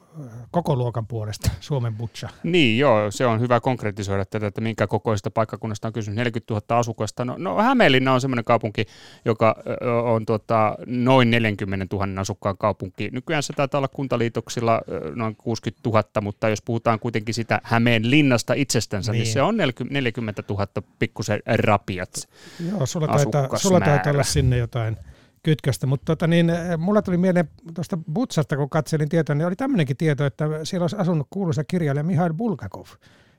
koko 0.51 0.75
luokan 0.75 1.07
puolesta, 1.07 1.51
Suomen 1.59 1.95
butcha. 1.95 2.29
Niin, 2.43 2.79
joo, 2.79 3.11
se 3.11 3.25
on 3.25 3.39
hyvä 3.39 3.59
konkretisoida 3.59 4.25
tätä, 4.25 4.47
että 4.47 4.61
minkä 4.61 4.88
kokoisesta 4.88 5.31
paikkakunnasta 5.31 5.88
on 5.88 5.93
kysymys. 5.93 6.17
40 6.17 6.53
000 6.53 6.79
asukasta. 6.79 7.25
No, 7.25 7.35
no 7.38 7.55
Hämeenlinna 7.55 8.13
on 8.13 8.21
semmoinen 8.21 8.45
kaupunki, 8.45 8.85
joka 9.25 9.55
on 10.03 10.25
tuota, 10.25 10.75
noin 10.85 11.31
40 11.31 11.95
000 11.95 12.21
asukkaan 12.21 12.57
kaupunki. 12.57 13.09
Nykyään 13.11 13.43
se 13.43 13.53
taitaa 13.53 13.79
olla 13.79 13.88
kuntaliitoksilla 13.88 14.81
noin 15.15 15.35
60 15.35 15.89
000, 15.89 16.03
mutta 16.21 16.49
jos 16.49 16.61
puhutaan 16.61 16.99
kuitenkin 16.99 17.33
sitä 17.33 17.61
Hämeenlinnasta 17.63 18.53
itsestänsä, 18.53 19.11
niin, 19.11 19.19
niin 19.19 19.33
se 19.33 19.41
on 19.41 19.57
40 19.89 20.43
000 20.49 20.67
pikkusen 20.99 21.39
rapiat 21.45 22.29
Joo, 22.71 22.85
sulla 22.85 23.07
taitaa, 23.07 23.57
sulla 23.57 23.79
taitaa 23.79 24.13
olla 24.13 24.23
sinne 24.23 24.57
jotain 24.57 24.97
kytköstä. 25.45 25.88
Mutta 25.88 26.05
tota 26.05 26.27
niin, 26.27 26.49
eh, 26.49 26.77
mulla 26.77 27.01
tuli 27.01 27.17
mieleen 27.17 27.49
tuosta 27.73 27.97
Butsasta, 28.13 28.58
kun 28.58 28.69
katselin 28.69 29.10
tietoa, 29.10 29.36
niin 29.36 29.47
oli 29.47 29.55
tämmöinenkin 29.55 29.97
tieto, 29.97 30.25
että 30.25 30.45
siellä 30.63 30.84
olisi 30.84 30.95
asunut 30.95 31.27
kuuluisa 31.29 31.63
kirjailija 31.63 32.03
Mihail 32.03 32.34
Bulgakov. 32.34 32.86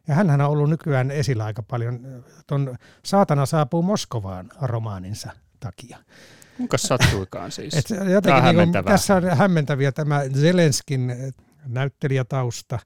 Ja 0.09 0.15
hän 0.15 0.31
on 0.31 0.41
ollut 0.41 0.71
nykyään 0.71 1.11
esillä 1.11 1.45
aika 1.45 1.63
paljon 1.63 2.25
tuon 2.47 2.77
Saatana 3.05 3.47
saapuu 3.47 3.83
Moskovaan 3.83 4.49
romaaninsa 4.61 5.31
takia. 5.61 5.99
Kuinka 6.57 6.79
sattuikaan 6.79 7.53
siis? 7.53 7.75
Et 7.79 7.91
jotenkin 8.13 8.45
niin 8.45 8.73
kuin, 8.73 8.85
tässä 8.85 9.15
on 9.15 9.25
hämmentäviä 9.25 9.93
tämä 9.93 10.23
Zelenskin 10.35 11.11
eh, 11.11 11.35
näyttelijätausta. 11.67 12.79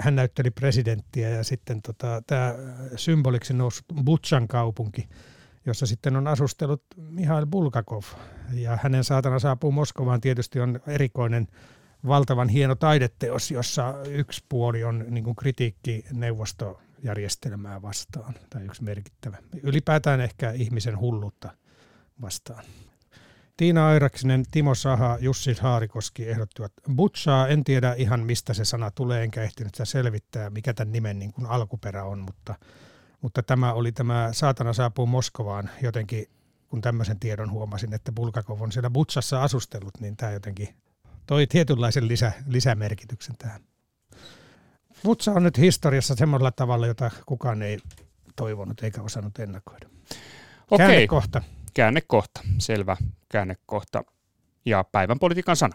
Hän 0.00 0.16
näytteli 0.16 0.50
presidenttiä 0.50 1.28
ja 1.28 1.44
sitten 1.44 1.82
tota, 1.82 2.22
tämä 2.26 2.54
symboliksi 2.96 3.54
noussut 3.54 3.84
Butchan 4.04 4.48
kaupunki– 4.48 5.08
jossa 5.66 5.86
sitten 5.86 6.16
on 6.16 6.26
asustellut 6.26 6.82
Mihail 6.96 7.46
Bulgakov. 7.46 8.02
Ja 8.52 8.78
hänen 8.82 9.04
saatana 9.04 9.38
saapuu 9.38 9.72
Moskovaan 9.72 10.20
tietysti 10.20 10.60
on 10.60 10.80
erikoinen 10.86 11.48
valtavan 12.06 12.48
hieno 12.48 12.74
taideteos, 12.74 13.50
jossa 13.50 13.94
yksi 14.08 14.44
puoli 14.48 14.84
on 14.84 15.04
niin 15.08 15.24
kuin 15.24 15.36
kritiikki 15.36 16.04
neuvostojärjestelmää 16.12 17.82
vastaan, 17.82 18.34
tai 18.50 18.64
yksi 18.64 18.84
merkittävä. 18.84 19.36
Ylipäätään 19.62 20.20
ehkä 20.20 20.50
ihmisen 20.50 21.00
hulluutta 21.00 21.50
vastaan. 22.20 22.64
Tiina 23.56 23.88
Airaksinen, 23.88 24.44
Timo 24.50 24.74
Saha, 24.74 25.18
Jussi 25.20 25.56
Haarikoski 25.60 26.28
ehdottivat 26.28 26.72
Butchaa. 26.94 27.48
En 27.48 27.64
tiedä 27.64 27.94
ihan 27.94 28.20
mistä 28.20 28.54
se 28.54 28.64
sana 28.64 28.90
tulee, 28.90 29.22
enkä 29.22 29.42
ehtinyt 29.42 29.74
sitä 29.74 29.84
selvittää, 29.84 30.50
mikä 30.50 30.74
tämän 30.74 30.92
nimen 30.92 31.18
niin 31.18 31.32
kuin 31.32 31.46
alkuperä 31.46 32.04
on, 32.04 32.18
mutta 32.18 32.54
mutta 33.20 33.42
tämä 33.42 33.72
oli 33.72 33.92
tämä 33.92 34.28
Saatana 34.32 34.72
saapuu 34.72 35.06
Moskovaan 35.06 35.70
jotenkin, 35.82 36.26
kun 36.68 36.80
tämmöisen 36.80 37.20
tiedon 37.20 37.50
huomasin, 37.50 37.94
että 37.94 38.12
Bulgakov 38.12 38.60
on 38.60 38.72
siellä 38.72 38.90
Butsassa 38.90 39.42
asustellut, 39.42 40.00
niin 40.00 40.16
tämä 40.16 40.32
jotenkin 40.32 40.68
toi 41.26 41.46
tietynlaisen 41.46 42.08
lisä, 42.08 42.32
lisämerkityksen 42.46 43.36
tähän. 43.38 43.60
Butsa 45.04 45.32
on 45.32 45.42
nyt 45.42 45.58
historiassa 45.58 46.14
semmoisella 46.14 46.50
tavalla, 46.50 46.86
jota 46.86 47.10
kukaan 47.26 47.62
ei 47.62 47.78
toivonut 48.36 48.82
eikä 48.82 49.02
osannut 49.02 49.38
ennakoida. 49.38 49.88
Okei. 50.70 50.86
Käännekohta. 50.86 51.42
Käännekohta, 51.74 52.40
selvä 52.58 52.96
käännekohta. 53.28 54.04
Ja 54.64 54.84
päivän 54.84 55.18
politiikan 55.18 55.56
sana. 55.56 55.74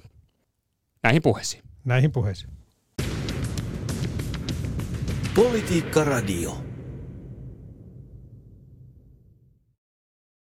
Näihin 1.03 1.21
puheisiin. 1.21 1.63
Näihin 1.85 2.11
puheisiin. 2.11 2.53
Politiikka 5.35 6.03
Radio. 6.03 6.70